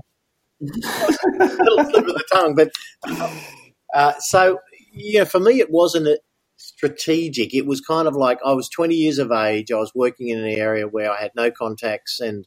little 0.61 1.85
slip 1.85 2.09
of 2.09 2.15
the 2.15 2.25
tongue. 2.33 2.57
But 2.57 2.73
uh, 3.95 4.15
so 4.19 4.59
yeah, 4.93 5.23
for 5.23 5.39
me, 5.39 5.61
it 5.61 5.71
wasn't 5.71 6.09
strategic. 6.67 7.55
It 7.55 7.67
was 7.67 7.81
kind 7.81 8.09
of 8.09 8.15
like 8.15 8.39
I 8.45 8.53
was 8.53 8.69
20 8.69 8.95
years 8.95 9.19
of 9.19 9.31
age. 9.31 9.71
I 9.71 9.77
was 9.77 9.93
working 9.95 10.29
in 10.29 10.39
an 10.39 10.51
area 10.51 10.87
where 10.87 11.11
I 11.11 11.21
had 11.21 11.33
no 11.37 11.51
contacts 11.51 12.21
and 12.21 12.47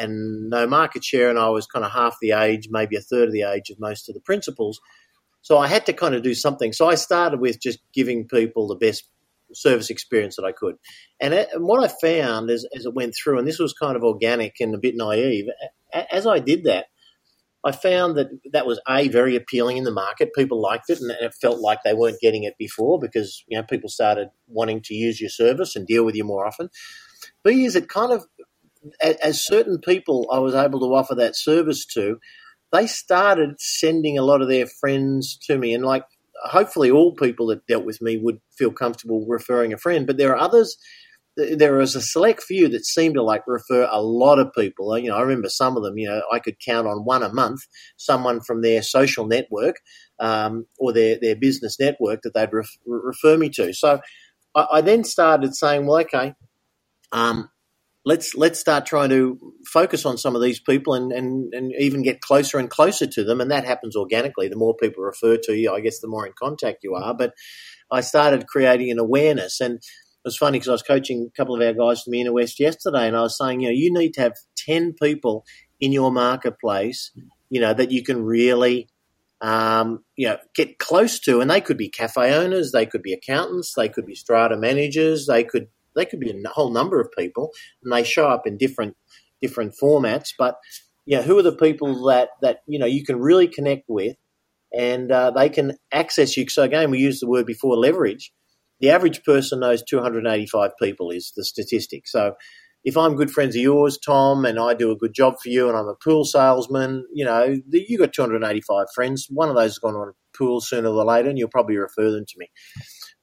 and 0.00 0.48
no 0.48 0.66
market 0.66 1.02
share, 1.02 1.28
and 1.28 1.38
I 1.38 1.48
was 1.48 1.66
kind 1.66 1.84
of 1.84 1.90
half 1.90 2.16
the 2.22 2.30
age, 2.30 2.68
maybe 2.70 2.96
a 2.96 3.00
third 3.00 3.28
of 3.28 3.32
the 3.32 3.42
age 3.42 3.68
of 3.70 3.80
most 3.80 4.08
of 4.08 4.14
the 4.14 4.20
principals. 4.20 4.80
So 5.42 5.58
I 5.58 5.66
had 5.66 5.86
to 5.86 5.92
kind 5.92 6.14
of 6.14 6.22
do 6.22 6.34
something. 6.34 6.72
So 6.72 6.88
I 6.88 6.94
started 6.94 7.40
with 7.40 7.60
just 7.60 7.80
giving 7.92 8.28
people 8.28 8.68
the 8.68 8.76
best 8.76 9.08
service 9.52 9.90
experience 9.90 10.36
that 10.36 10.44
I 10.44 10.52
could. 10.52 10.76
And, 11.20 11.34
it, 11.34 11.48
and 11.52 11.64
what 11.64 11.82
I 11.82 11.88
found 11.88 12.50
as, 12.50 12.64
as 12.76 12.86
it 12.86 12.94
went 12.94 13.14
through, 13.14 13.38
and 13.38 13.48
this 13.48 13.58
was 13.58 13.72
kind 13.72 13.96
of 13.96 14.04
organic 14.04 14.56
and 14.60 14.74
a 14.74 14.78
bit 14.78 14.94
naive, 14.96 15.46
as 15.92 16.26
I 16.26 16.38
did 16.38 16.64
that, 16.64 16.86
I 17.64 17.72
found 17.72 18.16
that 18.16 18.28
that 18.52 18.66
was 18.66 18.80
a 18.88 19.08
very 19.08 19.34
appealing 19.34 19.78
in 19.78 19.84
the 19.84 19.90
market. 19.90 20.34
People 20.34 20.60
liked 20.60 20.88
it, 20.88 21.00
and 21.00 21.10
it 21.10 21.34
felt 21.40 21.58
like 21.58 21.80
they 21.84 21.94
weren't 21.94 22.20
getting 22.20 22.44
it 22.44 22.54
before 22.58 22.98
because 22.98 23.44
you 23.48 23.58
know 23.58 23.64
people 23.64 23.88
started 23.88 24.28
wanting 24.46 24.80
to 24.82 24.94
use 24.94 25.20
your 25.20 25.30
service 25.30 25.74
and 25.74 25.86
deal 25.86 26.04
with 26.04 26.14
you 26.14 26.24
more 26.24 26.46
often. 26.46 26.68
B 27.44 27.64
is 27.64 27.74
it 27.74 27.88
kind 27.88 28.12
of 28.12 28.26
as 29.02 29.44
certain 29.44 29.78
people 29.78 30.28
I 30.32 30.38
was 30.38 30.54
able 30.54 30.80
to 30.80 30.94
offer 30.94 31.14
that 31.16 31.36
service 31.36 31.84
to, 31.94 32.18
they 32.70 32.86
started 32.86 33.60
sending 33.60 34.16
a 34.16 34.22
lot 34.22 34.40
of 34.40 34.48
their 34.48 34.66
friends 34.66 35.36
to 35.46 35.58
me, 35.58 35.74
and 35.74 35.84
like 35.84 36.04
hopefully 36.44 36.90
all 36.90 37.14
people 37.14 37.48
that 37.48 37.66
dealt 37.66 37.84
with 37.84 38.00
me 38.00 38.18
would 38.18 38.40
feel 38.56 38.70
comfortable 38.70 39.26
referring 39.26 39.72
a 39.72 39.78
friend, 39.78 40.06
but 40.06 40.16
there 40.16 40.32
are 40.32 40.38
others 40.38 40.76
there 41.38 41.74
was 41.74 41.94
a 41.94 42.00
select 42.00 42.42
few 42.42 42.68
that 42.68 42.84
seemed 42.84 43.14
to 43.14 43.22
like 43.22 43.42
refer 43.46 43.88
a 43.90 44.02
lot 44.02 44.38
of 44.38 44.52
people. 44.52 44.98
You 44.98 45.10
know, 45.10 45.16
I 45.16 45.22
remember 45.22 45.48
some 45.48 45.76
of 45.76 45.82
them. 45.82 45.96
You 45.96 46.08
know, 46.08 46.22
I 46.32 46.40
could 46.40 46.56
count 46.58 46.86
on 46.86 47.04
one 47.04 47.22
a 47.22 47.32
month, 47.32 47.60
someone 47.96 48.40
from 48.40 48.62
their 48.62 48.82
social 48.82 49.26
network 49.26 49.76
um, 50.18 50.66
or 50.78 50.92
their 50.92 51.18
their 51.20 51.36
business 51.36 51.78
network 51.78 52.22
that 52.22 52.34
they'd 52.34 52.52
ref, 52.52 52.70
refer 52.86 53.36
me 53.36 53.50
to. 53.50 53.72
So 53.72 54.00
I, 54.54 54.66
I, 54.72 54.80
then 54.80 55.04
started 55.04 55.54
saying, 55.54 55.86
well, 55.86 56.00
okay. 56.00 56.34
Um, 57.12 57.48
let's 58.04 58.34
let's 58.34 58.58
start 58.58 58.86
trying 58.86 59.10
to 59.10 59.38
focus 59.66 60.04
on 60.04 60.18
some 60.18 60.34
of 60.34 60.42
these 60.42 60.60
people 60.60 60.94
and, 60.94 61.12
and, 61.12 61.52
and 61.52 61.72
even 61.78 62.02
get 62.02 62.20
closer 62.20 62.58
and 62.58 62.70
closer 62.70 63.06
to 63.06 63.24
them 63.24 63.40
and 63.40 63.50
that 63.50 63.64
happens 63.64 63.96
organically 63.96 64.48
the 64.48 64.56
more 64.56 64.74
people 64.76 65.02
refer 65.02 65.36
to 65.36 65.54
you 65.54 65.72
i 65.72 65.80
guess 65.80 66.00
the 66.00 66.08
more 66.08 66.26
in 66.26 66.32
contact 66.38 66.84
you 66.84 66.94
are 66.94 67.12
but 67.12 67.32
i 67.90 68.00
started 68.00 68.46
creating 68.46 68.90
an 68.90 68.98
awareness 68.98 69.60
and 69.60 69.80
was 70.24 70.36
funny 70.36 70.58
because 70.58 70.68
I 70.68 70.72
was 70.72 70.82
coaching 70.82 71.28
a 71.28 71.36
couple 71.36 71.54
of 71.54 71.62
our 71.62 71.72
guys 71.72 72.02
from 72.02 72.12
the 72.12 72.20
inner 72.20 72.32
west 72.32 72.60
yesterday, 72.60 73.06
and 73.06 73.16
I 73.16 73.22
was 73.22 73.36
saying, 73.36 73.60
you 73.60 73.68
know, 73.68 73.74
you 73.74 73.92
need 73.92 74.14
to 74.14 74.20
have 74.22 74.34
ten 74.56 74.94
people 75.00 75.44
in 75.80 75.92
your 75.92 76.10
marketplace, 76.10 77.12
you 77.50 77.60
know, 77.60 77.72
that 77.72 77.90
you 77.90 78.02
can 78.02 78.24
really, 78.24 78.88
um, 79.40 80.04
you 80.16 80.28
know, 80.28 80.38
get 80.54 80.78
close 80.78 81.20
to, 81.20 81.40
and 81.40 81.50
they 81.50 81.60
could 81.60 81.78
be 81.78 81.88
cafe 81.88 82.34
owners, 82.34 82.72
they 82.72 82.86
could 82.86 83.02
be 83.02 83.12
accountants, 83.12 83.74
they 83.74 83.88
could 83.88 84.06
be 84.06 84.14
strata 84.14 84.56
managers, 84.56 85.26
they 85.26 85.44
could 85.44 85.68
they 85.94 86.04
could 86.04 86.20
be 86.20 86.30
a 86.30 86.48
whole 86.50 86.70
number 86.70 87.00
of 87.00 87.08
people, 87.16 87.50
and 87.82 87.92
they 87.92 88.04
show 88.04 88.28
up 88.28 88.46
in 88.46 88.58
different 88.58 88.96
different 89.40 89.74
formats. 89.80 90.30
But 90.36 90.56
you 91.06 91.16
know, 91.16 91.22
who 91.22 91.38
are 91.38 91.42
the 91.42 91.52
people 91.52 92.04
that 92.06 92.30
that 92.42 92.62
you 92.66 92.78
know 92.78 92.86
you 92.86 93.04
can 93.04 93.18
really 93.20 93.48
connect 93.48 93.84
with, 93.88 94.16
and 94.76 95.10
uh, 95.10 95.30
they 95.30 95.48
can 95.48 95.76
access 95.92 96.36
you. 96.36 96.48
So 96.48 96.62
again, 96.62 96.90
we 96.90 96.98
used 96.98 97.22
the 97.22 97.28
word 97.28 97.46
before 97.46 97.76
leverage 97.76 98.32
the 98.80 98.90
average 98.90 99.22
person 99.24 99.60
knows 99.60 99.82
285 99.82 100.70
people 100.80 101.10
is 101.10 101.32
the 101.36 101.44
statistic. 101.44 102.06
So 102.06 102.34
if 102.84 102.96
I'm 102.96 103.16
good 103.16 103.30
friends 103.30 103.56
of 103.56 103.62
yours, 103.62 103.98
Tom, 103.98 104.44
and 104.44 104.58
I 104.58 104.74
do 104.74 104.90
a 104.90 104.96
good 104.96 105.12
job 105.12 105.34
for 105.42 105.48
you, 105.48 105.68
and 105.68 105.76
I'm 105.76 105.88
a 105.88 105.94
pool 105.94 106.24
salesman, 106.24 107.04
you 107.12 107.24
know, 107.24 107.58
you 107.70 107.98
got 107.98 108.12
285 108.12 108.86
friends. 108.94 109.26
One 109.30 109.48
of 109.48 109.56
those 109.56 109.72
is 109.72 109.78
going 109.78 109.94
want 109.94 110.10
a 110.10 110.36
pool 110.36 110.60
sooner 110.60 110.88
or 110.88 111.04
later, 111.04 111.28
and 111.28 111.38
you'll 111.38 111.48
probably 111.48 111.76
refer 111.76 112.10
them 112.10 112.24
to 112.26 112.34
me. 112.38 112.48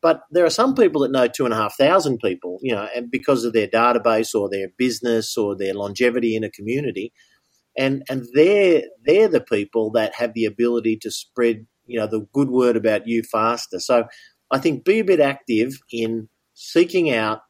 But 0.01 0.21
there 0.29 0.45
are 0.45 0.51
some 0.51 0.75
people 0.75 1.01
that 1.01 1.11
know 1.11 1.27
two 1.27 1.45
and 1.45 1.53
a 1.53 1.57
half 1.57 1.77
thousand 1.77 2.19
people, 2.19 2.59
you 2.61 2.75
know, 2.75 2.87
and 2.95 3.09
because 3.09 3.43
of 3.43 3.53
their 3.53 3.67
database 3.67 4.35
or 4.35 4.49
their 4.49 4.67
business 4.77 5.35
or 5.37 5.55
their 5.55 5.73
longevity 5.73 6.35
in 6.35 6.43
a 6.43 6.51
community, 6.51 7.11
and 7.77 8.03
and 8.09 8.25
they're 8.33 8.83
they're 9.03 9.29
the 9.29 9.41
people 9.41 9.89
that 9.91 10.13
have 10.15 10.33
the 10.33 10.45
ability 10.45 10.97
to 10.97 11.09
spread, 11.09 11.65
you 11.87 11.97
know, 11.99 12.07
the 12.07 12.27
good 12.33 12.51
word 12.51 12.75
about 12.75 13.07
you 13.07 13.23
faster. 13.23 13.79
So 13.79 14.05
I 14.51 14.59
think 14.59 14.85
be 14.85 14.99
a 14.99 15.05
bit 15.05 15.19
active 15.19 15.79
in 15.91 16.29
seeking 16.53 17.11
out 17.11 17.41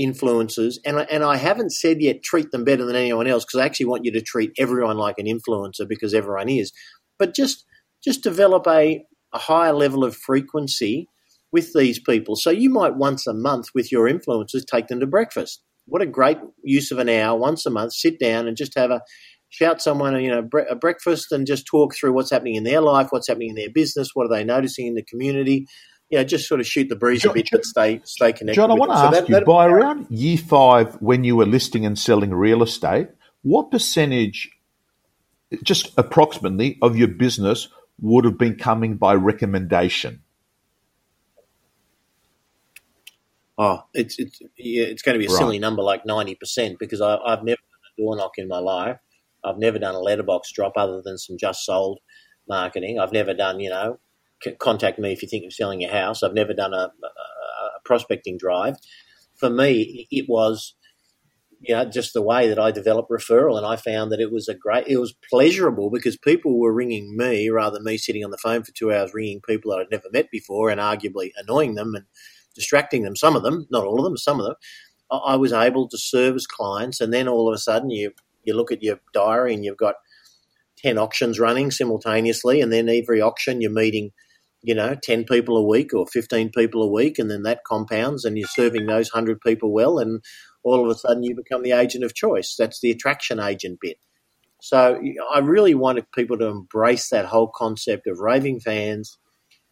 influencers. 0.00 0.76
And, 0.84 0.98
and 1.10 1.22
I 1.22 1.36
haven't 1.36 1.70
said 1.70 2.00
yet 2.00 2.22
treat 2.22 2.50
them 2.50 2.64
better 2.64 2.84
than 2.84 2.96
anyone 2.96 3.26
else 3.26 3.44
because 3.44 3.60
I 3.60 3.66
actually 3.66 3.86
want 3.86 4.04
you 4.04 4.12
to 4.12 4.20
treat 4.20 4.52
everyone 4.58 4.96
like 4.96 5.18
an 5.18 5.26
influencer 5.26 5.88
because 5.88 6.14
everyone 6.14 6.48
is. 6.48 6.72
But 7.18 7.34
just 7.34 7.64
just 8.02 8.22
develop 8.22 8.66
a, 8.66 9.04
a 9.32 9.38
higher 9.38 9.72
level 9.72 10.04
of 10.04 10.14
frequency 10.14 11.08
with 11.52 11.72
these 11.72 11.98
people. 11.98 12.36
So 12.36 12.50
you 12.50 12.68
might 12.68 12.96
once 12.96 13.26
a 13.26 13.32
month 13.32 13.68
with 13.74 13.90
your 13.90 14.10
influencers 14.10 14.66
take 14.66 14.88
them 14.88 15.00
to 15.00 15.06
breakfast. 15.06 15.62
What 15.86 16.02
a 16.02 16.06
great 16.06 16.38
use 16.62 16.90
of 16.90 16.98
an 16.98 17.08
hour 17.08 17.38
once 17.38 17.64
a 17.64 17.70
month. 17.70 17.94
Sit 17.94 18.18
down 18.18 18.46
and 18.46 18.56
just 18.56 18.76
have 18.76 18.90
a 18.90 19.00
shout 19.48 19.80
someone 19.80 20.20
you 20.20 20.30
know 20.30 20.48
a 20.68 20.74
breakfast 20.74 21.30
and 21.30 21.46
just 21.46 21.66
talk 21.66 21.94
through 21.94 22.12
what's 22.12 22.30
happening 22.30 22.56
in 22.56 22.64
their 22.64 22.80
life, 22.80 23.08
what's 23.10 23.28
happening 23.28 23.50
in 23.50 23.54
their 23.54 23.70
business, 23.70 24.10
what 24.12 24.24
are 24.24 24.36
they 24.36 24.44
noticing 24.44 24.88
in 24.88 24.94
the 24.94 25.04
community 25.04 25.66
you 26.10 26.18
know, 26.18 26.24
just 26.24 26.48
sort 26.48 26.60
of 26.60 26.66
shoot 26.66 26.88
the 26.88 26.96
breeze 26.96 27.22
John, 27.22 27.32
a 27.32 27.34
bit, 27.34 27.48
but 27.50 27.64
stay 27.64 28.00
stay 28.04 28.32
connected. 28.32 28.54
John, 28.56 28.70
I 28.70 28.74
want 28.74 28.90
to 28.90 28.98
ask 28.98 29.02
so 29.16 29.20
that, 29.22 29.28
you 29.28 29.34
that, 29.34 29.46
by 29.46 29.66
around 29.66 30.06
year 30.10 30.38
five, 30.38 30.94
when 31.00 31.24
you 31.24 31.36
were 31.36 31.46
listing 31.46 31.84
and 31.86 31.98
selling 31.98 32.32
real 32.32 32.62
estate, 32.62 33.08
what 33.42 33.70
percentage, 33.70 34.50
just 35.62 35.92
approximately, 35.96 36.78
of 36.82 36.96
your 36.96 37.08
business 37.08 37.68
would 38.00 38.24
have 38.24 38.38
been 38.38 38.56
coming 38.56 38.96
by 38.96 39.14
recommendation? 39.14 40.22
Oh, 43.56 43.84
it's 43.94 44.18
it's 44.18 44.40
yeah, 44.58 44.84
it's 44.84 45.02
going 45.02 45.14
to 45.14 45.18
be 45.18 45.26
a 45.26 45.28
Right. 45.28 45.38
silly 45.38 45.58
number 45.58 45.82
like 45.82 46.04
ninety 46.04 46.34
percent 46.34 46.78
because 46.78 47.00
I, 47.00 47.16
I've 47.16 47.44
never 47.44 47.56
done 47.56 47.80
a 47.98 48.02
door 48.02 48.16
knock 48.16 48.32
in 48.36 48.48
my 48.48 48.58
life. 48.58 48.98
I've 49.44 49.58
never 49.58 49.78
done 49.78 49.94
a 49.94 50.00
letterbox 50.00 50.52
drop 50.52 50.72
other 50.76 51.02
than 51.04 51.18
some 51.18 51.38
just 51.38 51.64
sold 51.64 52.00
marketing. 52.48 52.98
I've 52.98 53.12
never 53.12 53.32
done 53.32 53.60
you 53.60 53.70
know 53.70 54.00
contact 54.52 54.98
me 54.98 55.12
if 55.12 55.22
you 55.22 55.28
think 55.28 55.44
of 55.44 55.52
selling 55.52 55.80
your 55.80 55.90
house. 55.90 56.22
I've 56.22 56.34
never 56.34 56.54
done 56.54 56.74
a, 56.74 56.90
a, 57.02 57.10
prospecting 57.84 58.38
drive. 58.38 58.76
For 59.36 59.50
me, 59.50 60.06
it 60.10 60.26
was 60.28 60.74
you 61.60 61.74
know 61.74 61.84
just 61.84 62.12
the 62.14 62.22
way 62.22 62.48
that 62.48 62.58
I 62.58 62.70
developed 62.70 63.10
referral, 63.10 63.56
and 63.56 63.66
I 63.66 63.76
found 63.76 64.10
that 64.12 64.20
it 64.20 64.32
was 64.32 64.48
a 64.48 64.54
great, 64.54 64.86
it 64.88 64.98
was 64.98 65.14
pleasurable 65.30 65.90
because 65.90 66.16
people 66.16 66.58
were 66.58 66.72
ringing 66.72 67.16
me 67.16 67.48
rather 67.50 67.76
than 67.76 67.84
me 67.84 67.98
sitting 67.98 68.24
on 68.24 68.30
the 68.30 68.38
phone 68.38 68.62
for 68.62 68.72
two 68.72 68.92
hours 68.92 69.12
ringing 69.14 69.40
people 69.46 69.70
that 69.70 69.80
I'd 69.80 69.90
never 69.90 70.08
met 70.12 70.30
before 70.30 70.70
and 70.70 70.80
arguably 70.80 71.30
annoying 71.36 71.74
them 71.74 71.94
and 71.94 72.04
distracting 72.54 73.02
them. 73.02 73.16
Some 73.16 73.36
of 73.36 73.42
them, 73.42 73.66
not 73.70 73.84
all 73.84 73.98
of 73.98 74.04
them, 74.04 74.16
some 74.16 74.40
of 74.40 74.46
them. 74.46 74.54
I 75.10 75.36
was 75.36 75.52
able 75.52 75.88
to 75.88 75.98
service 75.98 76.46
clients, 76.46 77.00
and 77.00 77.12
then 77.12 77.28
all 77.28 77.48
of 77.48 77.54
a 77.54 77.58
sudden 77.58 77.90
you 77.90 78.12
you 78.44 78.54
look 78.54 78.72
at 78.72 78.82
your 78.82 79.00
diary 79.12 79.54
and 79.54 79.64
you've 79.64 79.76
got 79.76 79.96
ten 80.76 80.98
auctions 80.98 81.38
running 81.38 81.70
simultaneously, 81.70 82.60
and 82.60 82.72
then 82.72 82.88
every 82.88 83.20
auction 83.20 83.60
you're 83.60 83.70
meeting, 83.70 84.12
you 84.64 84.74
know, 84.74 84.96
ten 85.00 85.24
people 85.24 85.58
a 85.58 85.62
week 85.62 85.92
or 85.92 86.06
fifteen 86.06 86.50
people 86.50 86.82
a 86.82 86.90
week, 86.90 87.18
and 87.18 87.30
then 87.30 87.42
that 87.42 87.60
compounds, 87.66 88.24
and 88.24 88.38
you're 88.38 88.48
serving 88.48 88.86
those 88.86 89.10
hundred 89.10 89.40
people 89.42 89.72
well, 89.72 89.98
and 89.98 90.22
all 90.64 90.82
of 90.82 90.90
a 90.90 90.98
sudden 90.98 91.22
you 91.22 91.36
become 91.36 91.62
the 91.62 91.72
agent 91.72 92.02
of 92.02 92.14
choice. 92.14 92.56
That's 92.58 92.80
the 92.80 92.90
attraction 92.90 93.38
agent 93.38 93.78
bit. 93.82 93.98
So 94.62 94.98
I 95.30 95.40
really 95.40 95.74
wanted 95.74 96.10
people 96.12 96.38
to 96.38 96.46
embrace 96.46 97.10
that 97.10 97.26
whole 97.26 97.52
concept 97.54 98.06
of 98.06 98.20
raving 98.20 98.60
fans, 98.60 99.18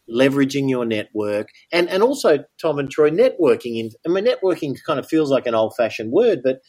leveraging 0.07 0.69
your 0.69 0.85
network, 0.85 1.47
and 1.71 1.89
and 1.89 2.03
also 2.03 2.45
Tom 2.61 2.77
and 2.77 2.91
Troy 2.91 3.09
networking. 3.09 3.79
In 3.79 3.89
I 4.05 4.09
mean, 4.09 4.25
networking 4.25 4.75
kind 4.85 4.99
of 4.99 5.07
feels 5.07 5.31
like 5.31 5.47
an 5.47 5.55
old 5.55 5.73
fashioned 5.75 6.11
word, 6.11 6.41
but 6.43 6.59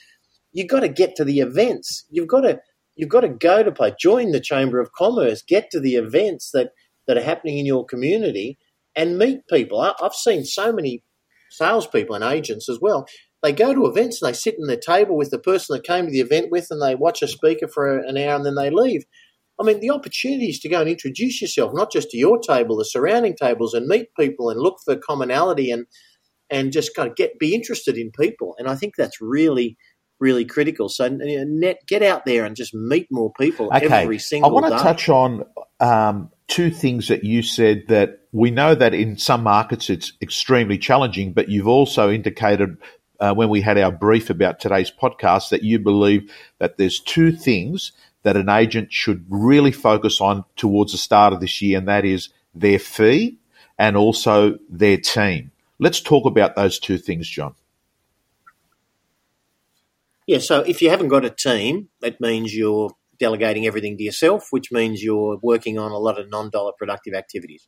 you've 0.53 0.69
got 0.69 0.81
to 0.81 0.89
get 0.89 1.15
to 1.17 1.25
the 1.25 1.41
events. 1.41 2.07
You've 2.09 2.29
got 2.29 2.41
to 2.41 2.61
you've 2.97 3.11
got 3.11 3.21
to 3.21 3.29
go 3.29 3.63
to 3.63 3.71
play, 3.71 3.93
join 4.01 4.31
the 4.31 4.41
Chamber 4.41 4.81
of 4.81 4.93
Commerce, 4.93 5.43
get 5.43 5.71
to 5.73 5.81
the 5.81 5.97
events 5.97 6.51
that 6.55 6.71
that 7.07 7.17
are 7.17 7.23
happening 7.23 7.59
in 7.59 7.67
your 7.67 7.85
community, 7.85 8.59
and 8.97 9.19
meet 9.19 9.41
people. 9.51 9.81
I, 9.81 9.95
I've 10.01 10.15
seen 10.15 10.45
so 10.45 10.73
many 10.73 11.03
salespeople 11.51 12.15
and 12.15 12.25
agents 12.25 12.69
as 12.69 12.79
well. 12.81 13.07
They 13.43 13.53
go 13.53 13.75
to 13.75 13.87
events 13.87 14.23
and 14.23 14.29
they 14.29 14.37
sit 14.37 14.57
in 14.59 14.67
their 14.67 14.77
table 14.77 15.17
with 15.17 15.31
the 15.31 15.39
person 15.39 15.75
that 15.77 15.85
came 15.85 16.07
to 16.07 16.13
the 16.13 16.21
event 16.21 16.51
with, 16.51 16.69
and 16.71 16.81
they 16.81 16.95
watch 16.95 17.23
a 17.23 17.29
speaker 17.29 17.69
for 17.69 17.99
an 17.99 18.17
hour 18.17 18.37
and 18.37 18.47
then 18.47 18.55
they 18.55 18.71
leave. 18.71 19.05
I 19.61 19.65
mean, 19.65 19.81
the 19.81 19.91
opportunities 19.91 20.59
to 20.61 20.69
go 20.69 20.81
and 20.81 20.91
introduce 20.91 21.41
yourself, 21.41 21.73
not 21.75 21.93
just 21.93 22.11
to 22.11 22.17
your 22.17 22.39
table, 22.41 22.77
the 22.77 22.85
surrounding 22.85 23.37
tables, 23.37 23.73
and 23.73 23.87
meet 23.87 24.09
people 24.19 24.51
and 24.51 24.61
look 24.61 24.79
for 24.85 24.97
commonality 24.97 25.71
and 25.71 25.87
and 26.51 26.73
just 26.73 26.95
kind 26.95 27.09
of 27.09 27.17
get 27.17 27.39
be 27.39 27.55
interested 27.55 27.97
in 27.97 28.11
people. 28.11 28.55
And 28.59 28.69
I 28.69 28.75
think 28.75 28.95
that's 28.97 29.21
really 29.21 29.77
really 30.21 30.45
critical. 30.45 30.89
So 30.89 31.09
net, 31.11 31.79
get 31.87 32.03
out 32.03 32.25
there 32.25 32.45
and 32.45 32.57
just 32.57 32.73
meet 32.73 33.09
more 33.11 33.33
people 33.39 33.71
Okay. 33.75 34.03
every 34.03 34.19
single. 34.19 34.51
I 34.51 34.53
want 34.53 34.67
to 34.67 34.71
day. 34.71 34.83
touch 34.83 35.09
on 35.09 35.45
um, 35.81 36.31
two 36.49 36.71
things 36.71 37.09
that 37.09 37.25
you 37.25 37.43
said 37.43 37.85
that 37.89 38.21
we 38.33 38.51
know 38.51 38.75
that 38.75 38.95
in 38.95 39.17
some 39.17 39.43
markets 39.43 39.89
it's 39.89 40.13
extremely 40.21 40.79
challenging, 40.79 41.33
but 41.33 41.49
you've 41.49 41.69
also 41.69 42.11
indicated 42.11 42.77
uh, 43.21 43.33
when 43.33 43.49
we 43.49 43.61
had 43.61 43.79
our 43.79 43.93
brief 43.93 44.29
about 44.31 44.61
today's 44.61 44.91
podcast 44.91 45.51
that 45.51 45.63
you 45.63 45.79
believe 45.79 46.31
that 46.59 46.77
there's 46.77 47.01
two 47.01 47.33
things 47.33 47.93
that 48.23 48.37
an 48.37 48.49
agent 48.49 48.93
should 48.93 49.25
really 49.29 49.73
focus 49.73 50.21
on 50.21 50.45
towards 50.57 50.93
the 50.93 50.99
start 50.99 51.33
of 51.33 51.41
this 51.41 51.63
year, 51.63 51.79
and 51.79 51.89
that 51.89 52.05
is 52.05 52.31
their 52.55 52.79
fee 52.79 53.39
and 53.79 53.97
also 53.97 54.59
their 54.69 54.97
team. 54.97 55.51
Let's 55.79 56.01
talk 56.01 56.27
about 56.27 56.57
those 56.57 56.79
two 56.79 56.99
things, 56.99 57.29
John. 57.29 57.55
Yeah, 60.27 60.39
so 60.39 60.61
if 60.61 60.81
you 60.81 60.89
haven't 60.89 61.09
got 61.09 61.25
a 61.25 61.31
team, 61.31 61.89
that 62.01 62.21
means 62.21 62.55
you're 62.55 62.91
delegating 63.19 63.67
everything 63.67 63.97
to 63.97 64.05
yourself, 64.05 64.49
which 64.51 64.73
means 64.73 65.03
you're 65.03 65.39
working 65.43 65.79
on 65.79 65.93
a 65.93 65.99
lot 65.99 66.19
of 66.19 66.31
non 66.31 66.51
dollar 66.51 66.73
productive 66.79 67.15
activities. 67.15 67.67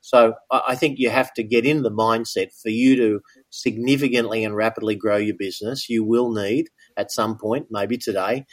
So 0.00 0.34
I 0.50 0.76
think 0.76 0.98
you 0.98 1.10
have 1.10 1.32
to 1.34 1.42
get 1.42 1.66
in 1.66 1.82
the 1.82 1.90
mindset 1.90 2.48
for 2.62 2.68
you 2.68 2.94
to 2.96 3.20
significantly 3.50 4.44
and 4.44 4.54
rapidly 4.54 4.94
grow 4.94 5.16
your 5.16 5.34
business. 5.36 5.88
You 5.88 6.04
will 6.04 6.30
need 6.30 6.66
at 6.96 7.10
some 7.10 7.38
point, 7.38 7.66
maybe 7.70 7.98
today, 7.98 8.46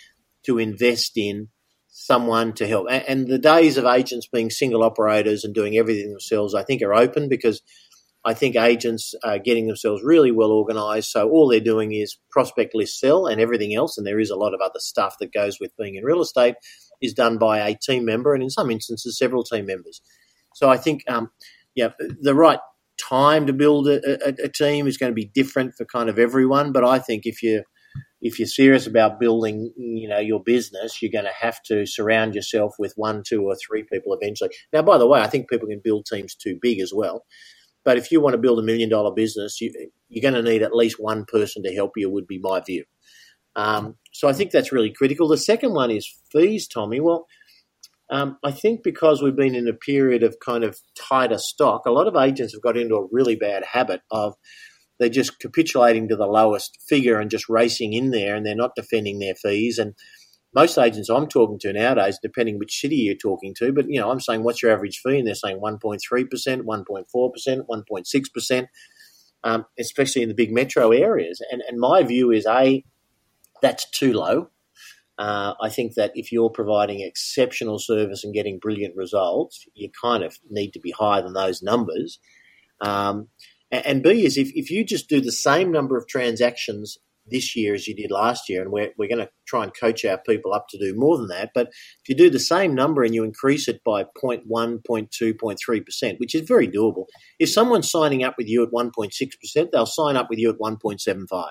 to 0.45 0.57
invest 0.57 1.11
in 1.15 1.49
someone 1.89 2.53
to 2.53 2.67
help. 2.67 2.87
And 2.89 3.27
the 3.27 3.37
days 3.37 3.77
of 3.77 3.85
agents 3.85 4.27
being 4.33 4.49
single 4.49 4.83
operators 4.83 5.43
and 5.43 5.53
doing 5.53 5.77
everything 5.77 6.09
themselves, 6.09 6.55
I 6.55 6.63
think, 6.63 6.81
are 6.81 6.93
open 6.93 7.29
because 7.29 7.61
I 8.25 8.33
think 8.33 8.55
agents 8.55 9.13
are 9.23 9.37
getting 9.37 9.67
themselves 9.67 10.01
really 10.03 10.31
well 10.31 10.51
organised. 10.51 11.11
So 11.11 11.29
all 11.29 11.49
they're 11.49 11.59
doing 11.59 11.93
is 11.93 12.17
prospect 12.31 12.73
list 12.73 12.99
sell 12.99 13.27
and 13.27 13.41
everything 13.41 13.75
else. 13.75 13.97
And 13.97 14.07
there 14.07 14.19
is 14.19 14.29
a 14.29 14.37
lot 14.37 14.53
of 14.53 14.61
other 14.61 14.79
stuff 14.79 15.15
that 15.19 15.33
goes 15.33 15.59
with 15.59 15.75
being 15.77 15.95
in 15.95 16.03
real 16.03 16.21
estate 16.21 16.55
is 17.01 17.13
done 17.13 17.37
by 17.37 17.59
a 17.59 17.75
team 17.75 18.05
member 18.05 18.33
and 18.33 18.41
in 18.41 18.49
some 18.49 18.71
instances 18.71 19.17
several 19.17 19.43
team 19.43 19.65
members. 19.65 20.01
So 20.55 20.69
I 20.69 20.77
think, 20.77 21.03
um, 21.09 21.31
yeah, 21.75 21.89
the 22.21 22.35
right 22.35 22.59
time 22.97 23.47
to 23.47 23.53
build 23.53 23.87
a, 23.87 24.27
a, 24.27 24.45
a 24.45 24.49
team 24.49 24.87
is 24.87 24.97
going 24.97 25.11
to 25.11 25.15
be 25.15 25.25
different 25.33 25.73
for 25.75 25.85
kind 25.85 26.09
of 26.09 26.17
everyone. 26.17 26.71
But 26.71 26.85
I 26.85 26.99
think 26.99 27.25
if 27.25 27.43
you 27.43 27.63
if 28.21 28.39
you're 28.39 28.47
serious 28.47 28.87
about 28.87 29.19
building, 29.19 29.73
you 29.75 30.07
know, 30.07 30.17
your 30.17 30.41
business, 30.41 31.01
you're 31.01 31.11
going 31.11 31.25
to 31.25 31.45
have 31.45 31.61
to 31.63 31.85
surround 31.85 32.33
yourself 32.33 32.73
with 32.79 32.93
one, 32.95 33.21
two, 33.27 33.43
or 33.43 33.55
three 33.55 33.83
people 33.83 34.17
eventually. 34.19 34.49
Now, 34.71 34.81
by 34.81 34.97
the 34.97 35.05
way, 35.05 35.19
I 35.19 35.27
think 35.27 35.49
people 35.49 35.67
can 35.67 35.81
build 35.83 36.05
teams 36.05 36.33
too 36.33 36.57
big 36.61 36.79
as 36.79 36.93
well. 36.95 37.25
But 37.85 37.97
if 37.97 38.11
you 38.11 38.21
want 38.21 38.33
to 38.33 38.41
build 38.41 38.59
a 38.59 38.63
million 38.63 38.89
dollar 38.89 39.13
business, 39.13 39.59
you, 39.59 39.71
you're 40.09 40.21
going 40.21 40.41
to 40.41 40.49
need 40.49 40.61
at 40.61 40.75
least 40.75 40.97
one 40.99 41.25
person 41.25 41.63
to 41.63 41.73
help 41.73 41.91
you. 41.95 42.09
Would 42.09 42.27
be 42.27 42.39
my 42.41 42.61
view. 42.61 42.85
Um, 43.55 43.97
so 44.11 44.27
I 44.27 44.33
think 44.33 44.51
that's 44.51 44.71
really 44.71 44.91
critical. 44.91 45.27
The 45.27 45.37
second 45.37 45.73
one 45.73 45.91
is 45.91 46.11
fees, 46.31 46.67
Tommy. 46.67 46.99
Well, 46.99 47.27
um, 48.09 48.37
I 48.43 48.51
think 48.51 48.83
because 48.83 49.21
we've 49.21 49.35
been 49.35 49.55
in 49.55 49.67
a 49.67 49.73
period 49.73 50.23
of 50.23 50.37
kind 50.43 50.63
of 50.63 50.79
tighter 50.95 51.37
stock, 51.37 51.85
a 51.85 51.91
lot 51.91 52.07
of 52.07 52.15
agents 52.15 52.53
have 52.53 52.61
got 52.61 52.77
into 52.77 52.95
a 52.95 53.07
really 53.11 53.35
bad 53.35 53.63
habit 53.71 54.01
of 54.11 54.35
they're 54.99 55.09
just 55.09 55.39
capitulating 55.39 56.07
to 56.07 56.15
the 56.15 56.27
lowest 56.27 56.77
figure 56.87 57.19
and 57.19 57.31
just 57.31 57.49
racing 57.49 57.93
in 57.93 58.11
there, 58.11 58.35
and 58.35 58.45
they're 58.45 58.55
not 58.55 58.75
defending 58.75 59.19
their 59.19 59.35
fees. 59.35 59.77
And 59.77 59.95
most 60.53 60.77
agents 60.77 61.09
I'm 61.09 61.27
talking 61.27 61.59
to 61.59 61.73
nowadays, 61.73 62.19
depending 62.21 62.59
which 62.59 62.79
city 62.79 62.95
you're 62.97 63.15
talking 63.15 63.53
to, 63.55 63.71
but 63.71 63.85
you 63.89 63.99
know, 63.99 64.11
I'm 64.11 64.19
saying, 64.19 64.43
what's 64.43 64.61
your 64.61 64.71
average 64.71 64.99
fee? 64.99 65.19
And 65.19 65.27
they're 65.27 65.35
saying 65.35 65.59
1.3%, 65.59 65.99
1.4%, 65.99 67.61
1.6%, 67.69 68.67
um, 69.43 69.65
especially 69.79 70.21
in 70.21 70.29
the 70.29 70.35
big 70.35 70.51
metro 70.51 70.91
areas. 70.91 71.41
And, 71.51 71.61
and 71.67 71.79
my 71.79 72.03
view 72.03 72.31
is 72.31 72.45
A, 72.45 72.83
that's 73.61 73.89
too 73.89 74.13
low. 74.13 74.49
Uh, 75.17 75.53
I 75.61 75.69
think 75.69 75.93
that 75.93 76.11
if 76.15 76.31
you're 76.31 76.49
providing 76.49 77.01
exceptional 77.01 77.77
service 77.79 78.23
and 78.23 78.33
getting 78.33 78.59
brilliant 78.59 78.95
results, 78.95 79.65
you 79.75 79.89
kind 80.01 80.23
of 80.23 80.37
need 80.49 80.71
to 80.71 80.79
be 80.79 80.91
higher 80.91 81.21
than 81.21 81.33
those 81.33 81.61
numbers. 81.61 82.19
Um, 82.81 83.27
and, 83.71 83.85
and 83.85 84.03
B 84.03 84.25
is 84.25 84.37
if, 84.37 84.51
if 84.55 84.71
you 84.71 84.83
just 84.83 85.09
do 85.09 85.21
the 85.21 85.31
same 85.31 85.71
number 85.71 85.97
of 85.97 86.07
transactions 86.07 86.97
this 87.25 87.55
year 87.55 87.73
as 87.73 87.87
you 87.87 87.95
did 87.95 88.11
last 88.11 88.49
year, 88.49 88.61
and 88.61 88.71
we're, 88.71 88.91
we're 88.97 89.07
going 89.07 89.25
to 89.25 89.29
try 89.47 89.63
and 89.63 89.71
coach 89.77 90.05
our 90.05 90.17
people 90.17 90.53
up 90.53 90.67
to 90.69 90.77
do 90.77 90.93
more 90.95 91.17
than 91.17 91.27
that. 91.27 91.51
But 91.53 91.67
if 91.67 92.09
you 92.09 92.15
do 92.15 92.29
the 92.29 92.39
same 92.39 92.75
number 92.75 93.03
and 93.03 93.13
you 93.13 93.23
increase 93.23 93.67
it 93.67 93.81
by 93.83 94.03
0.1, 94.03 94.43
0.2, 94.47 95.33
0.3%, 95.33 96.19
which 96.19 96.35
is 96.35 96.41
very 96.41 96.67
doable, 96.67 97.05
if 97.39 97.49
someone's 97.49 97.89
signing 97.89 98.23
up 98.23 98.35
with 98.37 98.47
you 98.47 98.63
at 98.63 98.71
1.6%, 98.71 99.71
they'll 99.71 99.85
sign 99.85 100.15
up 100.15 100.29
with 100.29 100.39
you 100.39 100.49
at 100.49 100.59
1.75. 100.59 101.45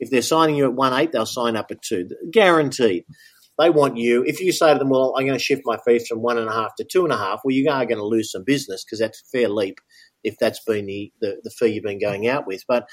If 0.00 0.10
they're 0.10 0.22
signing 0.22 0.56
you 0.56 0.70
at 0.70 0.76
1.8, 0.76 1.10
they'll 1.10 1.26
sign 1.26 1.56
up 1.56 1.70
at 1.70 1.82
2. 1.82 2.08
Guaranteed. 2.30 3.04
They 3.58 3.70
want 3.70 3.96
you. 3.96 4.22
If 4.24 4.40
you 4.40 4.52
say 4.52 4.72
to 4.72 4.78
them, 4.78 4.90
well, 4.90 5.14
I'm 5.18 5.26
going 5.26 5.36
to 5.36 5.44
shift 5.44 5.62
my 5.64 5.78
fees 5.84 6.06
from 6.06 6.20
1.5 6.20 6.68
to 6.76 6.84
2.5, 6.84 7.38
well, 7.42 7.54
you 7.54 7.68
are 7.68 7.86
going 7.86 7.98
to 7.98 8.04
lose 8.04 8.30
some 8.30 8.44
business 8.44 8.84
because 8.84 9.00
that's 9.00 9.20
a 9.20 9.36
fair 9.36 9.48
leap 9.48 9.80
if 10.24 10.36
that's 10.38 10.62
been 10.64 10.86
the, 10.86 11.12
the, 11.20 11.40
the 11.42 11.50
fee 11.50 11.68
you've 11.68 11.84
been 11.84 12.00
going 12.00 12.28
out 12.28 12.46
with. 12.46 12.62
But 12.68 12.88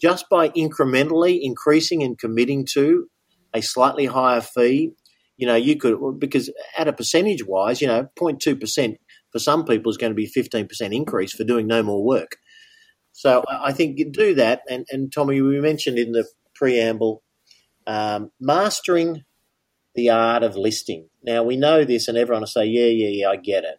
just 0.00 0.28
by 0.30 0.48
incrementally 0.50 1.38
increasing 1.42 2.02
and 2.02 2.18
committing 2.18 2.66
to 2.72 3.06
a 3.52 3.60
slightly 3.60 4.06
higher 4.06 4.40
fee, 4.40 4.92
you 5.36 5.46
know, 5.46 5.56
you 5.56 5.76
could, 5.76 6.18
because 6.18 6.50
at 6.76 6.88
a 6.88 6.92
percentage 6.92 7.46
wise, 7.46 7.80
you 7.80 7.86
know, 7.86 8.08
0.2% 8.18 8.96
for 9.32 9.38
some 9.38 9.64
people 9.64 9.90
is 9.90 9.96
going 9.96 10.10
to 10.10 10.14
be 10.14 10.30
15% 10.30 10.94
increase 10.94 11.32
for 11.32 11.44
doing 11.44 11.66
no 11.66 11.82
more 11.82 12.04
work. 12.04 12.36
So 13.12 13.44
I 13.48 13.72
think 13.72 13.98
you 13.98 14.10
do 14.10 14.34
that. 14.34 14.62
And, 14.68 14.86
and 14.90 15.12
Tommy, 15.12 15.40
we 15.40 15.60
mentioned 15.60 15.98
in 15.98 16.12
the 16.12 16.26
preamble, 16.54 17.22
um, 17.86 18.30
mastering 18.40 19.24
the 19.94 20.10
art 20.10 20.42
of 20.42 20.56
listing. 20.56 21.08
Now 21.22 21.42
we 21.42 21.56
know 21.56 21.84
this, 21.84 22.08
and 22.08 22.16
everyone 22.16 22.42
will 22.42 22.46
say, 22.46 22.66
yeah, 22.66 22.86
yeah, 22.86 23.08
yeah, 23.08 23.28
I 23.30 23.36
get 23.36 23.64
it. 23.64 23.78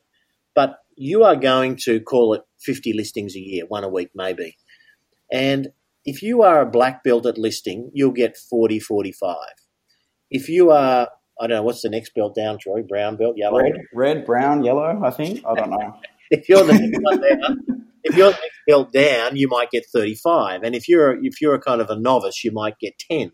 But 0.53 0.77
you 0.95 1.23
are 1.23 1.35
going 1.35 1.77
to 1.83 2.01
call 2.01 2.33
it 2.33 2.41
50 2.59 2.93
listings 2.93 3.35
a 3.35 3.39
year, 3.39 3.65
one 3.65 3.83
a 3.83 3.89
week 3.89 4.09
maybe. 4.13 4.57
And 5.31 5.69
if 6.05 6.21
you 6.21 6.41
are 6.41 6.61
a 6.61 6.69
black 6.69 7.03
belt 7.03 7.25
at 7.25 7.37
listing, 7.37 7.91
you'll 7.93 8.11
get 8.11 8.37
40, 8.37 8.79
45. 8.79 9.35
If 10.29 10.49
you 10.49 10.71
are, 10.71 11.09
I 11.39 11.47
don't 11.47 11.57
know, 11.57 11.63
what's 11.63 11.81
the 11.81 11.89
next 11.89 12.13
belt 12.13 12.35
down, 12.35 12.57
Troy? 12.59 12.81
Brown 12.81 13.17
belt, 13.17 13.35
yellow? 13.37 13.59
Red, 13.59 13.73
red, 13.93 14.25
brown, 14.25 14.63
yellow. 14.63 15.01
I 15.03 15.11
think. 15.11 15.43
I 15.45 15.55
don't 15.55 15.69
know. 15.69 15.99
If 16.33 16.47
you're 16.47 16.63
the 16.63 16.71
next 16.71 16.97
one 17.01 17.19
down, 17.19 17.57
if 18.05 18.15
you're 18.15 18.29
next 18.29 18.61
belt 18.65 18.93
down, 18.93 19.35
you 19.35 19.49
might 19.49 19.69
get 19.69 19.83
35, 19.93 20.63
and 20.63 20.73
if 20.73 20.87
you're 20.87 21.21
if 21.21 21.41
you're 21.41 21.55
a 21.55 21.59
kind 21.59 21.81
of 21.81 21.89
a 21.89 21.99
novice, 21.99 22.45
you 22.45 22.53
might 22.53 22.79
get 22.79 22.97
10. 23.11 23.33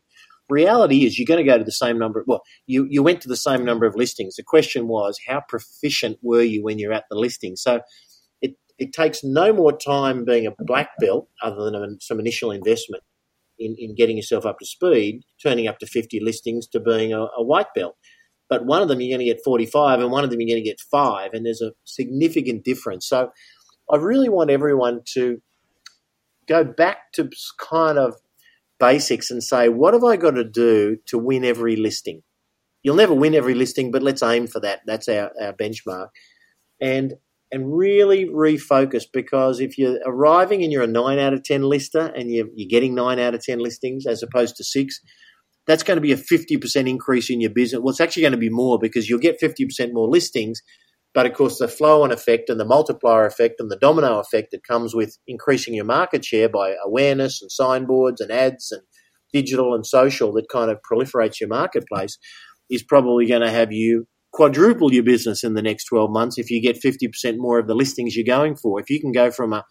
Reality 0.49 1.05
is, 1.05 1.19
you're 1.19 1.27
going 1.27 1.45
to 1.45 1.47
go 1.47 1.59
to 1.59 1.63
the 1.63 1.71
same 1.71 1.99
number. 1.99 2.23
Well, 2.25 2.41
you 2.65 2.87
you 2.89 3.03
went 3.03 3.21
to 3.21 3.27
the 3.27 3.37
same 3.37 3.63
number 3.63 3.85
of 3.85 3.95
listings. 3.95 4.33
The 4.33 4.41
question 4.41 4.87
was, 4.87 5.19
how 5.27 5.43
proficient 5.47 6.17
were 6.23 6.41
you 6.41 6.63
when 6.63 6.79
you're 6.79 6.91
at 6.91 7.03
the 7.11 7.17
listing? 7.19 7.55
So. 7.55 7.81
It, 8.79 8.93
takes 8.93 9.23
no 9.23 9.53
more 9.53 9.75
time 9.75 10.25
being 10.25 10.45
a 10.45 10.53
black 10.59 10.89
belt, 10.99 11.27
other 11.41 11.71
than 11.71 11.99
some 11.99 12.19
initial 12.19 12.51
investment, 12.51 13.03
in, 13.59 13.75
in 13.77 13.95
getting 13.95 14.17
yourself 14.17 14.45
up 14.45 14.59
to 14.59 14.65
speed, 14.65 15.21
turning 15.41 15.67
up 15.67 15.79
to 15.79 15.87
50 15.87 16.19
listings 16.21 16.67
to 16.67 16.79
being 16.79 17.13
a, 17.13 17.21
a 17.37 17.43
white 17.43 17.73
belt. 17.75 17.95
But 18.49 18.65
one 18.65 18.81
of 18.81 18.87
them 18.87 19.01
you're 19.01 19.15
going 19.15 19.25
to 19.25 19.33
get 19.33 19.43
45 19.43 19.99
and 19.99 20.11
one 20.11 20.23
of 20.23 20.29
them 20.29 20.39
you're 20.39 20.53
going 20.53 20.63
to 20.63 20.69
get 20.69 20.79
five 20.79 21.31
and 21.33 21.45
there's 21.45 21.61
a 21.61 21.73
significant 21.83 22.63
difference. 22.63 23.07
So 23.07 23.31
i 23.91 23.95
really 23.95 24.29
want 24.29 24.49
everyone 24.49 25.01
to 25.13 25.41
go 26.47 26.63
back 26.63 27.11
to 27.13 27.29
kind 27.59 27.97
of 27.97 28.15
basics 28.79 29.31
and 29.31 29.41
say 29.41 29.69
what 29.69 29.93
have 29.93 30.03
i 30.03 30.17
got 30.17 30.31
to 30.31 30.43
do 30.43 30.97
to 31.07 31.17
win 31.17 31.43
every 31.43 31.75
listing? 31.75 32.21
You'll 32.83 32.95
never 32.95 33.13
win 33.13 33.35
every 33.35 33.53
listing 33.53 33.91
but 33.91 34.03
let's 34.03 34.23
aim 34.23 34.47
for 34.47 34.59
that. 34.61 34.81
That's 34.85 35.09
our, 35.09 35.31
our 35.41 35.53
benchmark. 35.53 36.09
And 36.79 37.15
and 37.51 37.75
really 37.77 38.25
refocus 38.25 39.03
because 39.11 39.59
if 39.59 39.77
you're 39.77 39.99
arriving 40.05 40.63
and 40.63 40.71
you're 40.71 40.83
a 40.83 40.87
9 40.87 41.19
out 41.19 41.33
of 41.33 41.43
10 41.43 41.61
lister 41.61 42.07
and 42.15 42.29
you're, 42.29 42.47
you're 42.55 42.69
getting 42.69 42.93
9 42.93 43.19
out 43.19 43.33
of 43.33 43.43
10 43.43 43.59
listings 43.59 44.05
as 44.05 44.21
opposed 44.21 44.57
to 44.57 44.63
6 44.63 45.01
that's 45.67 45.83
going 45.83 45.97
to 45.97 46.01
be 46.01 46.13
a 46.13 46.17
50% 46.17 46.89
increase 46.89 47.29
in 47.29 47.41
your 47.41 47.51
business. 47.51 47.81
Well, 47.81 47.91
it's 47.91 47.99
actually 47.99 48.21
going 48.21 48.31
to 48.31 48.37
be 48.37 48.49
more 48.49 48.79
because 48.79 49.09
you'll 49.09 49.19
get 49.19 49.39
50% 49.39 49.93
more 49.93 50.07
listings. 50.07 50.61
But 51.13 51.25
of 51.25 51.33
course, 51.33 51.57
the 51.57 51.67
flow 51.67 52.03
on 52.03 52.11
effect 52.11 52.49
and 52.49 52.59
the 52.59 52.65
multiplier 52.65 53.25
effect 53.25 53.55
and 53.59 53.69
the 53.69 53.75
domino 53.75 54.19
effect 54.19 54.51
that 54.51 54.65
comes 54.65 54.95
with 54.95 55.17
increasing 55.27 55.73
your 55.73 55.85
market 55.85 56.23
share 56.23 56.47
by 56.47 56.75
awareness 56.83 57.41
and 57.41 57.51
signboards 57.51 58.21
and 58.21 58.31
ads 58.31 58.71
and 58.71 58.81
digital 59.33 59.75
and 59.75 59.85
social 59.85 60.31
that 60.33 60.47
kind 60.49 60.71
of 60.71 60.79
proliferates 60.89 61.39
your 61.39 61.49
marketplace 61.49 62.17
is 62.69 62.83
probably 62.83 63.25
going 63.25 63.41
to 63.41 63.49
have 63.49 63.71
you 63.71 64.07
quadruple 64.31 64.93
your 64.93 65.03
business 65.03 65.43
in 65.43 65.53
the 65.53 65.61
next 65.61 65.85
12 65.85 66.11
months 66.11 66.37
if 66.37 66.51
you 66.51 66.61
get 66.61 66.81
50% 66.81 67.37
more 67.37 67.59
of 67.59 67.67
the 67.67 67.75
listings 67.75 68.15
you're 68.15 68.25
going 68.25 68.55
for. 68.55 68.79
If 68.79 68.89
you 68.89 68.99
can 68.99 69.11
go 69.11 69.31
from 69.31 69.53
a 69.53 69.65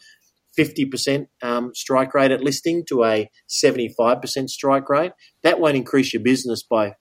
50% 0.59 1.27
um, 1.43 1.73
strike 1.75 2.15
rate 2.15 2.31
at 2.31 2.43
listing 2.43 2.85
to 2.89 3.05
a 3.05 3.31
75% 3.49 4.49
strike 4.49 4.89
rate, 4.89 5.13
that 5.43 5.61
won't 5.61 5.77
increase 5.77 6.13
your 6.13 6.23
business 6.23 6.63
by, 6.63 6.95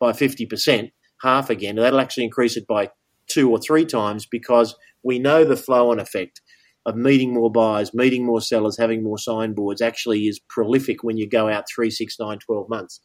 by 0.00 0.12
50%, 0.12 0.90
half 1.22 1.50
again. 1.50 1.76
That'll 1.76 2.00
actually 2.00 2.24
increase 2.24 2.56
it 2.56 2.66
by 2.66 2.90
two 3.28 3.50
or 3.50 3.58
three 3.58 3.84
times 3.84 4.26
because 4.26 4.74
we 5.02 5.18
know 5.18 5.44
the 5.44 5.56
flow 5.56 5.90
on 5.90 6.00
effect 6.00 6.40
of 6.84 6.96
meeting 6.96 7.32
more 7.32 7.50
buyers, 7.50 7.94
meeting 7.94 8.26
more 8.26 8.40
sellers, 8.40 8.78
having 8.78 9.04
more 9.04 9.18
signboards 9.18 9.80
actually 9.80 10.26
is 10.26 10.40
prolific 10.48 11.04
when 11.04 11.16
you 11.16 11.28
go 11.28 11.48
out 11.48 11.64
three, 11.72 11.90
six, 11.90 12.16
nine, 12.18 12.38
12 12.38 12.68
months. 12.68 13.00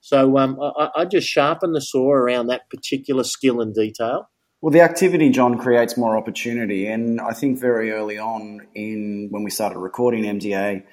So 0.00 0.38
um, 0.38 0.58
I, 0.60 0.90
I 0.96 1.04
just 1.04 1.28
sharpen 1.28 1.72
the 1.72 1.80
saw 1.80 2.10
around 2.10 2.46
that 2.48 2.68
particular 2.70 3.24
skill 3.24 3.60
and 3.60 3.74
detail 3.74 4.28
well, 4.60 4.70
the 4.70 4.82
activity, 4.82 5.30
John, 5.30 5.56
creates 5.56 5.96
more 5.96 6.18
opportunity. 6.18 6.86
And 6.86 7.20
I 7.20 7.32
think 7.32 7.58
very 7.58 7.92
early 7.92 8.18
on 8.18 8.66
in 8.74 9.28
when 9.30 9.42
we 9.42 9.50
started 9.50 9.78
recording 9.78 10.24
MDA, 10.24 10.84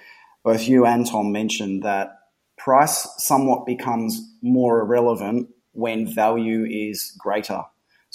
both 0.44 0.68
you 0.68 0.86
and 0.86 1.06
Tom 1.06 1.34
mentioned 1.34 1.84
that 1.84 2.12
price 2.58 3.08
somewhat 3.18 3.66
becomes 3.66 4.22
more 4.42 4.80
irrelevant 4.80 5.50
when 5.74 6.08
value 6.08 6.66
is 6.66 7.14
greater. 7.20 7.64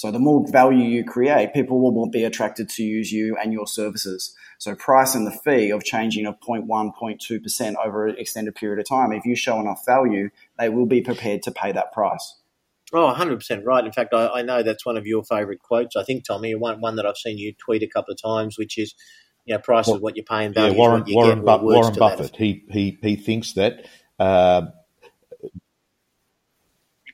So 0.02 0.10
the 0.10 0.18
more 0.18 0.44
value 0.50 0.82
you 0.82 1.04
create, 1.04 1.54
people 1.54 1.80
will 1.80 2.10
be 2.10 2.24
attracted 2.24 2.68
to 2.70 2.82
use 2.82 3.12
you 3.12 3.36
and 3.40 3.52
your 3.52 3.68
services. 3.68 4.34
So 4.58 4.74
price 4.74 5.14
and 5.14 5.24
the 5.24 5.30
fee 5.30 5.70
of 5.70 5.84
changing 5.84 6.26
of 6.26 6.40
0.1, 6.40 6.66
0.2% 6.66 7.74
over 7.76 8.08
an 8.08 8.16
extended 8.18 8.56
period 8.56 8.80
of 8.80 8.88
time, 8.88 9.12
if 9.12 9.24
you 9.24 9.36
show 9.36 9.60
enough 9.60 9.86
value, 9.86 10.30
they 10.58 10.68
will 10.68 10.86
be 10.86 11.02
prepared 11.02 11.44
to 11.44 11.52
pay 11.52 11.70
that 11.70 11.92
price. 11.92 12.34
Oh, 12.92 13.14
100% 13.16 13.64
right. 13.64 13.84
In 13.84 13.92
fact, 13.92 14.12
I, 14.12 14.26
I 14.26 14.42
know 14.42 14.64
that's 14.64 14.84
one 14.84 14.96
of 14.96 15.06
your 15.06 15.22
favourite 15.22 15.60
quotes. 15.60 15.94
I 15.94 16.02
think, 16.02 16.24
Tommy, 16.24 16.56
one, 16.56 16.80
one 16.80 16.96
that 16.96 17.06
I've 17.06 17.16
seen 17.16 17.38
you 17.38 17.52
tweet 17.52 17.84
a 17.84 17.86
couple 17.86 18.12
of 18.12 18.20
times, 18.20 18.58
which 18.58 18.78
is, 18.78 18.96
you 19.44 19.54
know, 19.54 19.60
price 19.60 19.86
well, 19.86 19.98
is 19.98 20.02
what 20.02 20.16
you're 20.16 20.24
paying, 20.24 20.52
value 20.52 20.72
yeah, 20.72 20.78
Warren, 20.78 21.04
Warren, 21.06 21.44
get, 21.44 21.44
Bu- 21.44 21.64
Warren 21.64 21.94
Buffett, 21.94 22.34
he, 22.34 22.64
he, 22.68 22.98
he 23.00 23.14
thinks 23.14 23.52
that... 23.52 23.86
Uh, 24.18 24.62
he 24.62 24.81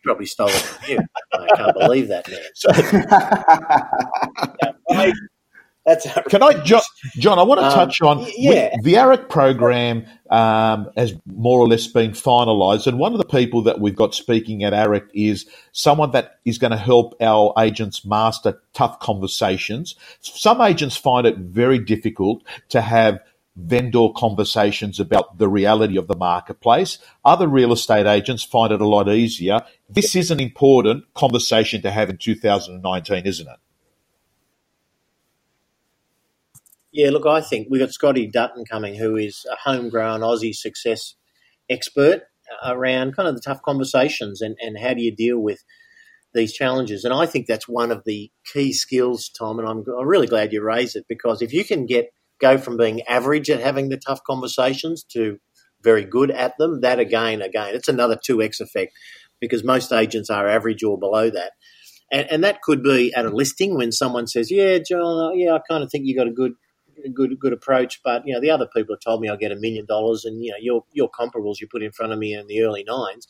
probably 0.09 0.27
stole 0.27 0.49
it 0.49 0.53
from 0.53 0.91
you. 0.91 0.99
I 1.35 1.49
can't 1.55 1.79
believe 1.79 2.09
that, 2.09 2.27
man. 2.31 2.41
So, 2.55 2.71
I, 4.91 5.13
that's 5.85 6.07
Can 6.29 6.43
I, 6.43 6.63
John? 6.65 6.81
John 7.19 7.39
I 7.39 7.43
want 7.43 7.61
to 7.61 7.67
um, 7.67 7.73
touch 7.75 8.01
on 8.01 8.27
yeah. 8.37 8.75
the 8.83 8.95
AREC 8.95 9.29
program 9.29 10.07
um, 10.31 10.89
has 10.97 11.15
more 11.27 11.61
or 11.61 11.69
less 11.69 11.87
been 11.87 12.13
finalised, 12.13 12.87
and 12.87 12.99
one 12.99 13.13
of 13.13 13.19
the 13.19 13.27
people 13.27 13.63
that 13.63 13.81
we've 13.81 13.97
got 13.97 14.15
speaking 14.15 14.65
at 14.65 14.73
AREC 14.73 15.09
is 15.13 15.47
someone 15.73 16.11
that 16.13 16.39
is 16.47 16.57
going 16.57 16.71
to 16.71 16.79
help 16.79 17.15
our 17.21 17.53
agents 17.59 18.05
master 18.05 18.61
tough 18.73 18.99
conversations. 19.01 19.95
Some 20.21 20.63
agents 20.63 20.97
find 20.97 21.27
it 21.27 21.37
very 21.37 21.79
difficult 21.79 22.43
to 22.71 22.81
have 22.81 23.21
vendor 23.59 24.09
conversations 24.17 25.01
about 25.01 25.39
the 25.39 25.49
reality 25.49 25.99
of 25.99 26.07
the 26.07 26.17
marketplace. 26.17 26.99
Other 27.25 27.49
real 27.49 27.73
estate 27.73 28.07
agents 28.07 28.45
find 28.45 28.73
it 28.73 28.81
a 28.81 28.87
lot 28.87 29.09
easier. 29.09 29.63
This 29.89 30.15
is 30.15 30.31
an 30.31 30.39
important 30.39 31.05
conversation 31.15 31.81
to 31.83 31.91
have 31.91 32.11
in 32.11 32.19
2019, 32.19 33.27
isn't 33.27 33.49
it? 33.49 33.57
Yeah, 36.93 37.11
look, 37.11 37.27
I 37.27 37.41
think 37.41 37.69
we've 37.71 37.81
got 37.81 37.93
Scotty 37.93 38.27
Dutton 38.27 38.65
coming, 38.65 38.95
who 38.95 39.17
is 39.17 39.47
a 39.51 39.57
homegrown 39.57 40.21
Aussie 40.21 40.55
success 40.55 41.15
expert 41.71 42.23
around 42.65 43.15
kind 43.15 43.29
of 43.29 43.35
the 43.35 43.41
tough 43.41 43.63
conversations 43.63 44.41
and, 44.41 44.57
and 44.61 44.79
how 44.79 44.95
do 44.95 45.03
you 45.03 45.15
deal 45.15 45.39
with 45.39 45.63
these 46.35 46.53
challenges. 46.53 47.05
And 47.05 47.15
I 47.15 47.27
think 47.27 47.47
that's 47.47 47.69
one 47.69 47.91
of 47.91 48.03
the 48.05 48.31
key 48.53 48.73
skills, 48.73 49.31
Tom, 49.31 49.59
and 49.59 49.69
I'm, 49.69 49.85
I'm 49.99 50.07
really 50.07 50.27
glad 50.27 50.53
you 50.53 50.63
raised 50.63 50.97
it 50.97 51.07
because 51.09 51.41
if 51.41 51.53
you 51.53 51.65
can 51.65 51.87
get 51.87 52.11
go 52.41 52.57
from 52.57 52.77
being 52.77 53.03
average 53.03 53.51
at 53.51 53.61
having 53.61 53.89
the 53.89 53.97
tough 53.97 54.23
conversations 54.25 55.03
to 55.03 55.39
very 55.83 56.05
good 56.05 56.31
at 56.31 56.57
them, 56.59 56.81
that 56.83 56.99
again, 56.99 57.43
again, 57.43 57.75
it's 57.75 57.89
another 57.89 58.17
2x 58.17 58.61
effect 58.61 58.93
because 59.41 59.65
most 59.65 59.93
agents 59.93 60.31
are 60.31 60.49
average 60.49 60.83
or 60.83 60.99
below 60.99 61.31
that. 61.31 61.53
And, 62.11 62.27
and 62.31 62.45
that 62.45 62.63
could 62.63 62.83
be 62.83 63.13
at 63.15 63.27
a 63.27 63.31
listing 63.31 63.77
when 63.77 63.93
someone 63.93 64.27
says, 64.27 64.51
Yeah, 64.51 64.79
John, 64.79 65.19
uh, 65.19 65.33
yeah, 65.33 65.55
I 65.55 65.61
kind 65.69 65.83
of 65.83 65.91
think 65.91 66.07
you 66.07 66.17
got 66.17 66.27
a 66.27 66.33
good 66.33 66.53
good 67.15 67.39
good 67.39 67.53
approach. 67.53 68.01
But 68.03 68.23
you 68.27 68.35
know, 68.35 68.41
the 68.41 68.51
other 68.51 68.67
people 68.75 68.95
have 68.95 69.01
told 69.01 69.21
me 69.21 69.29
I'll 69.29 69.37
get 69.37 69.53
a 69.53 69.57
million 69.57 69.87
dollars, 69.87 70.25
and 70.25 70.45
you 70.45 70.51
know, 70.51 70.57
your 70.61 70.85
your 70.93 71.11
comparables 71.11 71.61
you 71.61 71.69
put 71.71 71.83
in 71.83 71.93
front 71.93 72.13
of 72.13 72.19
me 72.19 72.35
in 72.35 72.47
the 72.47 72.63
early 72.63 72.85
nines. 72.87 73.27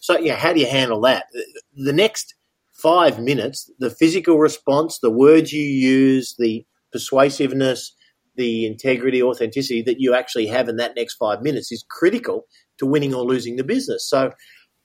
So 0.00 0.18
yeah, 0.18 0.36
how 0.36 0.52
do 0.52 0.60
you 0.60 0.66
handle 0.66 1.00
that? 1.02 1.26
The 1.74 1.92
next 1.92 2.34
five 2.72 3.18
minutes, 3.18 3.70
the 3.78 3.90
physical 3.90 4.38
response, 4.38 4.98
the 5.00 5.10
words 5.10 5.52
you 5.52 5.62
use, 5.62 6.34
the 6.38 6.64
persuasiveness, 6.92 7.94
the 8.36 8.66
integrity, 8.66 9.22
authenticity 9.22 9.82
that 9.82 10.00
you 10.00 10.14
actually 10.14 10.46
have 10.46 10.68
in 10.68 10.76
that 10.76 10.94
next 10.96 11.14
five 11.16 11.42
minutes 11.42 11.72
is 11.72 11.84
critical 11.90 12.44
to 12.78 12.86
winning 12.86 13.14
or 13.14 13.24
losing 13.24 13.56
the 13.56 13.64
business. 13.64 14.08
So. 14.08 14.32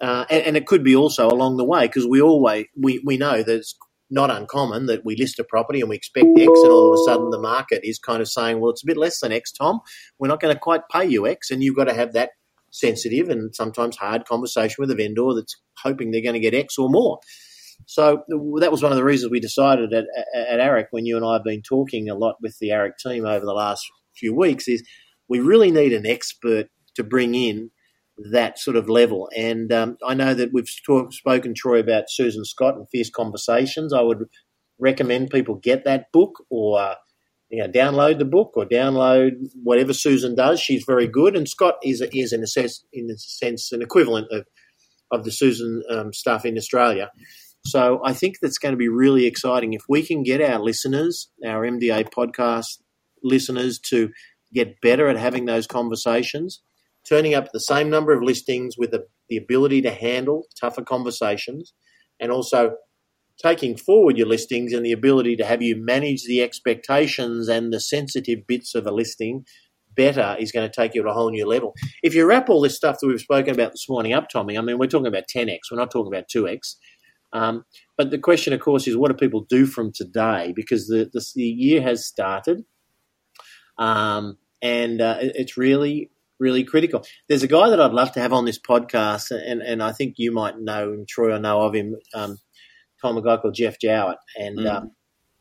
Uh, 0.03 0.25
and, 0.29 0.43
and, 0.47 0.57
it 0.57 0.67
could 0.67 0.83
be 0.83 0.97
also 0.97 1.29
along 1.29 1.55
the 1.55 1.63
way 1.63 1.87
because 1.87 2.05
we 2.05 2.21
always 2.21 2.65
we, 2.75 3.01
we 3.05 3.15
know 3.15 3.41
that 3.41 3.55
it's 3.55 3.73
not 4.09 4.29
uncommon 4.29 4.85
that 4.87 5.05
we 5.05 5.15
list 5.15 5.39
a 5.39 5.45
property 5.45 5.79
and 5.79 5.89
we 5.89 5.95
expect 5.95 6.27
X, 6.37 6.45
and 6.45 6.71
all 6.71 6.93
of 6.93 6.99
a 6.99 7.03
sudden 7.05 7.29
the 7.29 7.39
market 7.39 7.81
is 7.83 7.99
kind 7.99 8.21
of 8.21 8.27
saying, 8.27 8.59
well, 8.59 8.69
it's 8.71 8.83
a 8.83 8.85
bit 8.85 8.97
less 8.97 9.21
than 9.21 9.31
X, 9.31 9.53
Tom. 9.53 9.79
We're 10.19 10.27
not 10.27 10.41
going 10.41 10.53
to 10.53 10.59
quite 10.59 10.81
pay 10.91 11.05
you 11.05 11.25
X. 11.25 11.49
And 11.49 11.63
you've 11.63 11.77
got 11.77 11.85
to 11.85 11.93
have 11.93 12.11
that 12.13 12.31
sensitive 12.69 13.29
and 13.29 13.55
sometimes 13.55 13.95
hard 13.95 14.25
conversation 14.25 14.75
with 14.79 14.91
a 14.91 14.95
vendor 14.95 15.33
that's 15.33 15.55
hoping 15.81 16.11
they're 16.11 16.21
going 16.21 16.33
to 16.33 16.39
get 16.39 16.53
X 16.53 16.77
or 16.77 16.89
more. 16.89 17.19
So 17.85 18.23
that 18.59 18.71
was 18.71 18.83
one 18.83 18.91
of 18.91 18.97
the 18.97 19.03
reasons 19.03 19.31
we 19.31 19.39
decided 19.39 19.93
at, 19.93 20.05
at 20.35 20.59
AREC, 20.59 20.87
when 20.91 21.05
you 21.05 21.15
and 21.15 21.25
I 21.25 21.33
have 21.33 21.43
been 21.43 21.61
talking 21.61 22.09
a 22.09 22.15
lot 22.15 22.35
with 22.41 22.57
the 22.59 22.69
AREC 22.69 22.97
team 23.01 23.25
over 23.25 23.45
the 23.45 23.53
last 23.53 23.85
few 24.15 24.35
weeks, 24.35 24.67
is 24.67 24.83
we 25.27 25.39
really 25.39 25.71
need 25.71 25.93
an 25.93 26.05
expert 26.05 26.67
to 26.95 27.03
bring 27.03 27.35
in 27.35 27.71
that 28.17 28.59
sort 28.59 28.77
of 28.77 28.89
level. 28.89 29.29
And 29.35 29.71
um, 29.71 29.97
I 30.05 30.13
know 30.13 30.33
that 30.33 30.53
we've 30.53 30.69
talk, 30.85 31.13
spoken, 31.13 31.53
Troy, 31.55 31.79
about 31.79 32.09
Susan 32.09 32.45
Scott 32.45 32.75
and 32.75 32.87
Fierce 32.89 33.09
Conversations. 33.09 33.93
I 33.93 34.01
would 34.01 34.25
recommend 34.79 35.29
people 35.29 35.55
get 35.55 35.85
that 35.85 36.11
book 36.11 36.43
or 36.49 36.79
uh, 36.79 36.95
you 37.49 37.61
know, 37.61 37.67
download 37.69 38.17
the 38.17 38.25
book 38.25 38.53
or 38.55 38.65
download 38.65 39.31
whatever 39.61 39.93
Susan 39.93 40.35
does. 40.35 40.59
She's 40.59 40.83
very 40.85 41.07
good, 41.07 41.35
and 41.35 41.47
Scott 41.47 41.75
is 41.83 42.01
is 42.13 42.33
in 42.33 42.43
a 42.43 42.47
sense, 42.47 42.83
in 42.91 43.09
a 43.09 43.17
sense, 43.17 43.71
an 43.71 43.81
equivalent 43.81 44.27
of 44.31 44.47
of 45.11 45.23
the 45.23 45.31
Susan 45.31 45.83
um, 45.89 46.13
stuff 46.13 46.45
in 46.45 46.57
Australia. 46.57 47.11
So 47.65 48.01
I 48.03 48.13
think 48.13 48.37
that's 48.41 48.57
going 48.57 48.73
to 48.73 48.77
be 48.77 48.89
really 48.89 49.25
exciting 49.25 49.73
if 49.73 49.83
we 49.87 50.03
can 50.03 50.23
get 50.23 50.41
our 50.41 50.59
listeners, 50.59 51.29
our 51.45 51.61
MDA 51.61 52.09
podcast 52.09 52.79
listeners, 53.23 53.79
to 53.89 54.09
get 54.53 54.81
better 54.81 55.07
at 55.07 55.17
having 55.17 55.45
those 55.45 55.67
conversations 55.67 56.61
turning 57.07 57.33
up 57.33 57.51
the 57.51 57.59
same 57.59 57.89
number 57.89 58.13
of 58.13 58.23
listings 58.23 58.75
with 58.77 58.91
the, 58.91 59.05
the 59.29 59.37
ability 59.37 59.81
to 59.81 59.91
handle 59.91 60.45
tougher 60.59 60.83
conversations 60.83 61.73
and 62.19 62.31
also 62.31 62.75
taking 63.41 63.75
forward 63.75 64.17
your 64.17 64.27
listings 64.27 64.73
and 64.73 64.85
the 64.85 64.91
ability 64.91 65.35
to 65.35 65.45
have 65.45 65.61
you 65.61 65.75
manage 65.75 66.23
the 66.23 66.41
expectations 66.41 67.47
and 67.49 67.73
the 67.73 67.79
sensitive 67.79 68.45
bits 68.47 68.75
of 68.75 68.85
a 68.85 68.91
listing 68.91 69.45
better 69.95 70.35
is 70.39 70.51
going 70.51 70.67
to 70.67 70.73
take 70.73 70.95
you 70.95 71.03
to 71.03 71.09
a 71.09 71.13
whole 71.13 71.29
new 71.29 71.45
level. 71.45 71.73
If 72.01 72.15
you 72.15 72.25
wrap 72.25 72.49
all 72.49 72.61
this 72.61 72.75
stuff 72.75 72.97
that 72.99 73.07
we've 73.07 73.19
spoken 73.19 73.53
about 73.53 73.71
this 73.71 73.87
morning 73.89 74.13
up, 74.13 74.29
Tommy, 74.29 74.57
I 74.57 74.61
mean, 74.61 74.77
we're 74.77 74.87
talking 74.87 75.07
about 75.07 75.25
10x, 75.33 75.59
we're 75.71 75.77
not 75.77 75.91
talking 75.91 76.13
about 76.13 76.29
2x. 76.33 76.75
Um, 77.31 77.65
but 77.97 78.11
the 78.11 78.19
question, 78.19 78.53
of 78.53 78.59
course, 78.59 78.87
is 78.87 78.95
what 78.95 79.09
do 79.09 79.17
people 79.17 79.45
do 79.49 79.65
from 79.65 79.91
today? 79.91 80.53
Because 80.55 80.87
the, 80.87 81.09
the, 81.11 81.25
the 81.35 81.43
year 81.43 81.81
has 81.81 82.05
started. 82.05 82.63
Um, 83.77 84.37
and 84.61 85.01
uh, 85.01 85.17
it's 85.19 85.57
really, 85.57 86.11
really 86.43 86.63
critical. 86.63 87.03
There's 87.27 87.43
a 87.43 87.47
guy 87.47 87.69
that 87.69 87.81
I'd 87.81 87.93
love 87.93 88.11
to 88.13 88.19
have 88.19 88.33
on 88.33 88.45
this 88.45 88.59
podcast, 88.59 89.31
and, 89.31 89.61
and 89.61 89.81
I 89.81 89.93
think 89.93 90.15
you 90.17 90.31
might 90.31 90.59
know 90.59 90.93
him, 90.93 91.05
Troy, 91.07 91.33
I 91.33 91.39
know 91.39 91.61
of 91.61 91.73
him, 91.73 91.95
um, 92.13 92.37
Tom, 93.01 93.17
a 93.17 93.21
guy 93.21 93.37
called 93.37 93.55
Jeff 93.55 93.79
Jowett. 93.79 94.17
And, 94.37 94.59
mm. 94.59 94.71
um, 94.71 94.91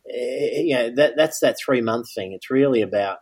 eh, 0.08 0.62
you 0.62 0.74
know, 0.74 0.94
that, 0.96 1.14
that's 1.16 1.40
that 1.40 1.56
three 1.62 1.80
month 1.80 2.06
thing. 2.14 2.32
It's 2.32 2.50
really 2.50 2.82
about 2.82 3.18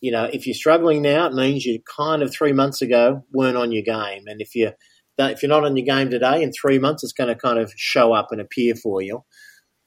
you 0.00 0.10
know, 0.10 0.24
if 0.30 0.46
you're 0.46 0.52
struggling 0.52 1.00
now, 1.00 1.28
it 1.28 1.32
means 1.32 1.64
you 1.64 1.80
kind 1.96 2.22
of 2.22 2.30
three 2.30 2.52
months 2.52 2.82
ago 2.82 3.24
weren't 3.32 3.56
on 3.56 3.72
your 3.72 3.82
game. 3.82 4.24
And 4.26 4.42
if 4.42 4.54
you 4.54 4.72
if 5.18 5.42
you're 5.42 5.48
not 5.48 5.64
on 5.64 5.78
your 5.78 5.86
game 5.86 6.10
today, 6.10 6.42
in 6.42 6.52
three 6.52 6.78
months, 6.78 7.02
it's 7.04 7.14
going 7.14 7.28
to 7.28 7.34
kind 7.34 7.58
of 7.58 7.72
show 7.76 8.12
up 8.12 8.28
and 8.30 8.38
appear 8.38 8.74
for 8.74 9.00
you. 9.00 9.24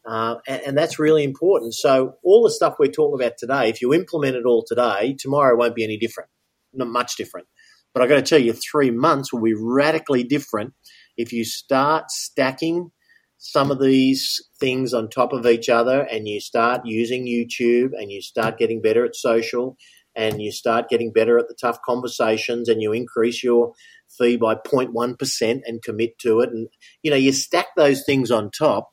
Uh, 0.07 0.37
and, 0.47 0.61
and, 0.67 0.77
that's 0.77 0.97
really 0.97 1.23
important. 1.23 1.73
So 1.73 2.15
all 2.23 2.43
the 2.43 2.49
stuff 2.49 2.77
we're 2.79 2.87
talking 2.87 3.21
about 3.21 3.37
today, 3.37 3.69
if 3.69 3.81
you 3.81 3.93
implement 3.93 4.37
it 4.37 4.45
all 4.45 4.63
today, 4.65 5.15
tomorrow 5.19 5.57
won't 5.57 5.75
be 5.75 5.83
any 5.83 5.97
different, 5.97 6.29
not 6.73 6.87
much 6.87 7.15
different. 7.15 7.47
But 7.93 8.03
I've 8.03 8.09
got 8.09 8.15
to 8.15 8.21
tell 8.21 8.39
you, 8.39 8.53
three 8.53 8.91
months 8.91 9.33
will 9.33 9.41
be 9.41 9.55
radically 9.55 10.23
different 10.23 10.73
if 11.17 11.33
you 11.33 11.43
start 11.43 12.11
stacking 12.11 12.91
some 13.37 13.71
of 13.71 13.79
these 13.79 14.41
things 14.59 14.93
on 14.93 15.09
top 15.09 15.31
of 15.31 15.45
each 15.45 15.69
other 15.69 16.01
and 16.01 16.27
you 16.27 16.39
start 16.39 16.81
using 16.85 17.25
YouTube 17.25 17.89
and 17.93 18.11
you 18.11 18.21
start 18.21 18.57
getting 18.57 18.81
better 18.81 19.05
at 19.05 19.15
social 19.15 19.77
and 20.15 20.41
you 20.41 20.51
start 20.51 20.89
getting 20.89 21.13
better 21.13 21.37
at 21.37 21.47
the 21.47 21.55
tough 21.59 21.79
conversations 21.83 22.67
and 22.67 22.81
you 22.81 22.91
increase 22.91 23.43
your 23.43 23.73
fee 24.09 24.37
by 24.37 24.55
0.1% 24.55 25.61
and 25.65 25.83
commit 25.83 26.17
to 26.17 26.39
it 26.39 26.49
and 26.49 26.67
you 27.03 27.11
know 27.11 27.17
you 27.17 27.31
stack 27.31 27.67
those 27.75 28.03
things 28.05 28.31
on 28.31 28.49
top 28.49 28.89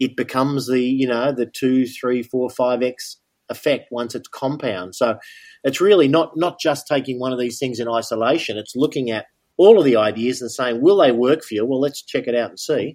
it 0.00 0.16
becomes 0.16 0.66
the 0.66 0.80
you 0.80 1.06
know 1.06 1.30
the 1.30 1.46
two 1.46 1.86
three 1.86 2.22
four 2.22 2.50
five 2.50 2.82
x 2.82 3.18
effect 3.48 3.88
once 3.90 4.14
it's 4.14 4.28
compound 4.28 4.94
so 4.94 5.16
it's 5.64 5.80
really 5.80 6.08
not 6.08 6.36
not 6.36 6.58
just 6.58 6.86
taking 6.86 7.18
one 7.18 7.32
of 7.32 7.38
these 7.38 7.58
things 7.58 7.80
in 7.80 7.88
isolation 7.88 8.56
it's 8.56 8.76
looking 8.76 9.10
at 9.10 9.26
all 9.56 9.78
of 9.78 9.84
the 9.84 9.96
ideas 9.96 10.40
and 10.40 10.50
saying 10.50 10.80
will 10.80 10.98
they 10.98 11.12
work 11.12 11.42
for 11.42 11.54
you 11.54 11.64
well 11.64 11.80
let's 11.80 12.02
check 12.02 12.26
it 12.26 12.34
out 12.34 12.50
and 12.50 12.60
see 12.60 12.94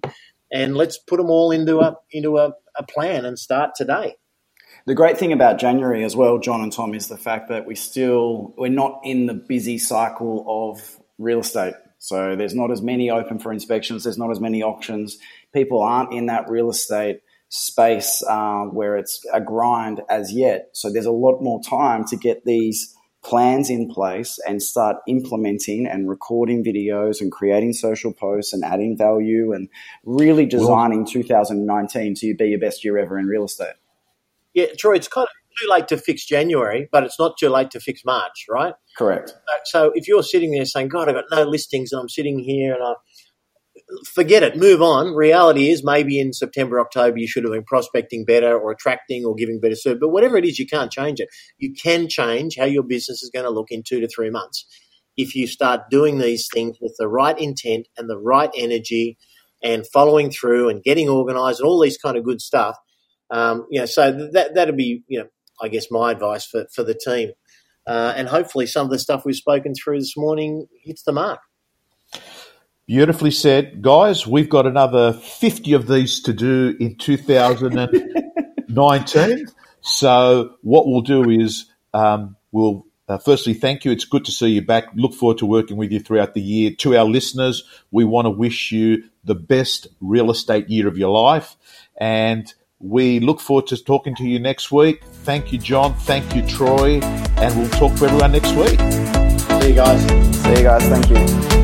and 0.52 0.76
let's 0.76 0.98
put 0.98 1.16
them 1.16 1.30
all 1.30 1.50
into 1.50 1.80
a 1.80 1.96
into 2.10 2.38
a, 2.38 2.52
a 2.76 2.82
plan 2.84 3.24
and 3.24 3.38
start 3.38 3.70
today 3.74 4.14
the 4.86 4.94
great 4.94 5.16
thing 5.16 5.32
about 5.32 5.58
January 5.58 6.02
as 6.02 6.16
well, 6.16 6.38
John 6.38 6.60
and 6.60 6.72
Tom, 6.72 6.94
is 6.94 7.06
the 7.06 7.16
fact 7.16 7.50
that 7.50 7.66
we 7.66 7.76
still 7.76 8.52
we're 8.56 8.68
not 8.68 9.02
in 9.04 9.26
the 9.26 9.34
busy 9.34 9.78
cycle 9.78 10.44
of 10.48 11.00
real 11.18 11.40
estate. 11.40 11.74
So 11.98 12.34
there's 12.34 12.54
not 12.54 12.72
as 12.72 12.82
many 12.82 13.10
open 13.10 13.38
for 13.38 13.52
inspections. 13.52 14.02
There's 14.02 14.18
not 14.18 14.32
as 14.32 14.40
many 14.40 14.62
auctions. 14.62 15.18
People 15.54 15.82
aren't 15.82 16.12
in 16.12 16.26
that 16.26 16.50
real 16.50 16.68
estate 16.68 17.20
space 17.54 18.24
uh, 18.30 18.62
where 18.62 18.96
it's 18.96 19.20
a 19.30 19.38
grind 19.38 20.00
as 20.08 20.32
yet. 20.32 20.70
So 20.72 20.90
there's 20.90 21.04
a 21.04 21.12
lot 21.12 21.42
more 21.42 21.60
time 21.62 22.02
to 22.06 22.16
get 22.16 22.46
these 22.46 22.96
plans 23.22 23.68
in 23.68 23.90
place 23.90 24.38
and 24.48 24.62
start 24.62 24.96
implementing 25.06 25.86
and 25.86 26.08
recording 26.08 26.64
videos 26.64 27.20
and 27.20 27.30
creating 27.30 27.74
social 27.74 28.10
posts 28.10 28.54
and 28.54 28.64
adding 28.64 28.96
value 28.96 29.52
and 29.52 29.68
really 30.04 30.46
designing 30.46 31.00
well, 31.00 31.12
2019 31.12 32.14
to 32.14 32.34
be 32.34 32.46
your 32.46 32.58
best 32.58 32.82
year 32.84 32.96
ever 32.96 33.18
in 33.18 33.26
real 33.26 33.44
estate. 33.44 33.74
Yeah, 34.54 34.68
Troy, 34.78 34.94
it's 34.96 35.08
kind 35.08 35.26
of 35.26 35.60
too 35.60 35.70
late 35.70 35.88
to 35.88 35.98
fix 35.98 36.24
January, 36.24 36.88
but 36.90 37.04
it's 37.04 37.18
not 37.18 37.36
too 37.38 37.50
late 37.50 37.70
to 37.72 37.80
fix 37.80 38.02
March, 38.02 38.46
right? 38.48 38.72
Correct. 38.96 39.34
So 39.66 39.92
if 39.94 40.08
you're 40.08 40.22
sitting 40.22 40.52
there 40.52 40.64
saying, 40.64 40.88
God, 40.88 41.10
I've 41.10 41.16
got 41.16 41.24
no 41.30 41.42
listings 41.42 41.92
and 41.92 42.00
I'm 42.00 42.08
sitting 42.08 42.38
here 42.38 42.72
and 42.72 42.82
I 42.82 42.94
forget 44.06 44.42
it, 44.42 44.56
move 44.56 44.82
on. 44.82 45.14
Reality 45.14 45.70
is 45.70 45.82
maybe 45.84 46.18
in 46.18 46.32
September, 46.32 46.80
October, 46.80 47.18
you 47.18 47.28
should 47.28 47.44
have 47.44 47.52
been 47.52 47.64
prospecting 47.64 48.24
better 48.24 48.58
or 48.58 48.70
attracting 48.70 49.24
or 49.24 49.34
giving 49.34 49.60
better 49.60 49.76
service. 49.76 50.00
But 50.00 50.10
whatever 50.10 50.36
it 50.36 50.44
is, 50.44 50.58
you 50.58 50.66
can't 50.66 50.92
change 50.92 51.20
it. 51.20 51.28
You 51.58 51.74
can 51.74 52.08
change 52.08 52.56
how 52.58 52.66
your 52.66 52.82
business 52.82 53.22
is 53.22 53.30
going 53.32 53.44
to 53.44 53.50
look 53.50 53.68
in 53.70 53.82
two 53.86 54.00
to 54.00 54.08
three 54.08 54.30
months 54.30 54.66
if 55.16 55.34
you 55.34 55.46
start 55.46 55.90
doing 55.90 56.18
these 56.18 56.48
things 56.52 56.78
with 56.80 56.94
the 56.98 57.08
right 57.08 57.38
intent 57.38 57.86
and 57.98 58.08
the 58.08 58.18
right 58.18 58.50
energy 58.56 59.18
and 59.62 59.86
following 59.92 60.30
through 60.30 60.68
and 60.68 60.82
getting 60.82 61.08
organized 61.08 61.60
and 61.60 61.68
all 61.68 61.80
these 61.80 61.98
kind 61.98 62.16
of 62.16 62.24
good 62.24 62.40
stuff 62.40 62.76
um, 63.32 63.66
you 63.70 63.80
know, 63.80 63.86
so 63.86 64.28
that 64.32 64.54
that'd 64.54 64.76
be 64.76 65.02
you 65.08 65.20
know, 65.20 65.26
I 65.60 65.68
guess 65.68 65.90
my 65.90 66.12
advice 66.12 66.44
for 66.44 66.66
for 66.72 66.84
the 66.84 66.94
team, 66.94 67.30
uh, 67.86 68.12
and 68.14 68.28
hopefully 68.28 68.66
some 68.66 68.84
of 68.84 68.90
the 68.90 68.98
stuff 68.98 69.24
we've 69.24 69.34
spoken 69.34 69.72
through 69.74 69.98
this 69.98 70.16
morning 70.16 70.66
hits 70.84 71.02
the 71.02 71.12
mark. 71.12 71.40
Beautifully 72.86 73.30
said, 73.30 73.80
guys. 73.80 74.26
We've 74.26 74.48
got 74.48 74.66
another 74.66 75.12
fifty 75.12 75.72
of 75.72 75.86
these 75.86 76.20
to 76.22 76.32
do 76.32 76.76
in 76.80 76.96
two 76.96 77.16
thousand 77.16 77.78
and 77.78 78.32
nineteen. 78.68 79.46
so 79.80 80.56
what 80.62 80.86
we'll 80.86 81.02
do 81.02 81.30
is 81.30 81.66
um, 81.94 82.36
we'll 82.50 82.86
uh, 83.08 83.18
firstly, 83.18 83.52
thank 83.52 83.84
you. 83.84 83.92
It's 83.92 84.04
good 84.04 84.24
to 84.24 84.32
see 84.32 84.48
you 84.48 84.62
back. 84.62 84.86
Look 84.94 85.12
forward 85.12 85.38
to 85.38 85.46
working 85.46 85.76
with 85.76 85.92
you 85.92 86.00
throughout 86.00 86.34
the 86.34 86.40
year. 86.40 86.70
To 86.78 86.96
our 86.96 87.04
listeners, 87.04 87.62
we 87.90 88.04
want 88.04 88.26
to 88.26 88.30
wish 88.30 88.72
you 88.72 89.04
the 89.24 89.34
best 89.34 89.86
real 90.00 90.30
estate 90.30 90.68
year 90.68 90.88
of 90.88 90.96
your 90.96 91.10
life. 91.10 91.56
And 91.98 92.52
we 92.78 93.20
look 93.20 93.40
forward 93.40 93.66
to 93.68 93.82
talking 93.82 94.14
to 94.16 94.24
you 94.24 94.38
next 94.38 94.72
week. 94.72 95.04
Thank 95.04 95.52
you, 95.52 95.58
John. 95.58 95.94
Thank 95.94 96.34
you, 96.34 96.46
Troy. 96.46 97.00
And 97.00 97.54
we'll 97.58 97.70
talk 97.70 97.96
to 97.98 98.06
everyone 98.06 98.32
next 98.32 98.52
week. 98.54 98.80
See 99.60 99.68
you 99.68 99.74
guys. 99.74 100.02
See 100.36 100.50
you 100.50 100.62
guys. 100.62 100.82
Thank 100.84 101.10
you. 101.10 101.61